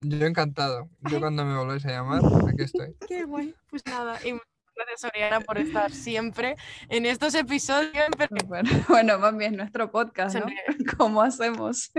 [0.00, 0.88] Yo encantado.
[1.10, 2.94] Yo cuando me volváis a llamar, aquí estoy.
[3.08, 3.54] Qué guay.
[3.68, 6.56] Pues nada, y muchas gracias Oriana por estar siempre
[6.88, 7.92] en estos episodios.
[8.16, 10.36] Pero- Bueno, bueno, mami, es nuestro podcast.
[10.98, 11.90] ¿Cómo hacemos?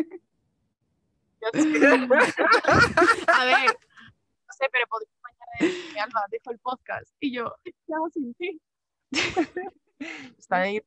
[3.27, 7.13] A ver, no sé, pero podría mañana decirme, Alba, dejo el podcast.
[7.19, 8.59] Y yo, ¿qué hago sin ti?
[10.37, 10.81] Está ahí.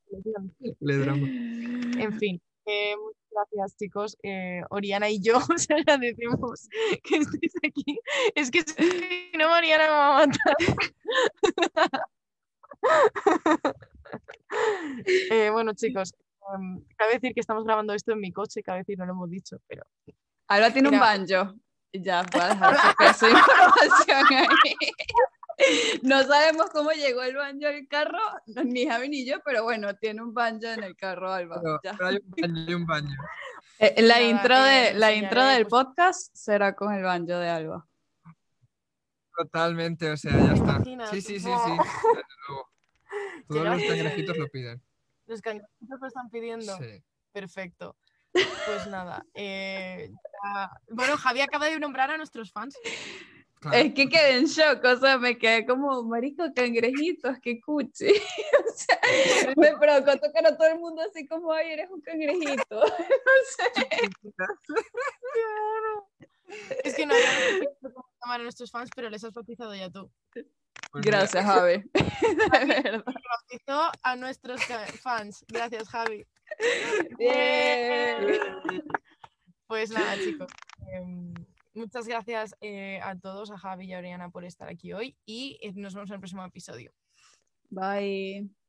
[0.81, 1.27] Le drama.
[1.27, 4.17] En fin, eh, muchas gracias chicos.
[4.23, 6.69] Eh, Oriana y yo os agradecemos
[7.03, 7.99] que estéis aquí.
[8.35, 10.57] Es que si no, Oriana me va a matar.
[15.31, 16.13] Eh, bueno, chicos,
[16.55, 19.31] em, cabe decir que estamos grabando esto en mi coche, cabe decir, no lo hemos
[19.31, 19.85] dicho, pero
[20.49, 21.55] Alba tiene un banjo.
[21.93, 24.75] Ya, voy a dejar esa información ahí.
[26.03, 28.19] No sabemos cómo llegó el banjo al carro,
[28.65, 31.61] ni Javi ni yo, pero bueno, tiene un banjo en el carro, Alba.
[31.83, 33.17] Pero hay un baño, hay un baño.
[33.83, 37.89] Eh, la intro, eh, de, la intro del podcast será con el banjo de Alba.
[39.35, 40.85] Totalmente, o sea, ya está.
[41.11, 41.49] Sí, sí, sí, sí.
[41.49, 41.79] Buah.
[41.79, 42.71] desde luego.
[43.49, 44.83] Todos los cangrejitos lo piden.
[45.25, 46.77] los cangrejitos lo están pidiendo.
[46.77, 47.03] Sí.
[47.33, 47.97] Perfecto.
[48.33, 49.25] Pues nada.
[49.33, 50.11] eh,
[50.45, 52.77] ya- Bueno, Javi acaba de nombrar a nuestros fans.
[53.61, 53.77] Claro.
[53.77, 58.09] Es que quedé en shock, o sea, me quedé como, marico, cangrejitos, qué cuchi.
[58.71, 58.99] O sea,
[59.57, 62.65] me provocó tocar a todo el mundo así como, ay, eres un cangrejito.
[62.71, 62.87] No
[63.47, 63.73] sé.
[66.85, 67.15] Es que no
[67.83, 70.11] cómo llamar a nuestros fans, pero les has bautizado ya tú.
[70.33, 71.85] Pues mira, Gracias, Javi.
[71.93, 73.05] De verdad.
[73.05, 74.61] Bautizó a nuestros
[75.03, 75.45] fans.
[75.49, 76.27] Gracias, Javi.
[77.19, 78.41] Bien.
[79.67, 80.51] Pues nada, chicos.
[80.93, 81.33] em,
[81.75, 85.59] muchas gracias eh, a todos, a Javi y a Oriana por estar aquí hoy y
[85.63, 86.93] eh, nos vemos en el próximo episodio.
[87.71, 88.60] Bye.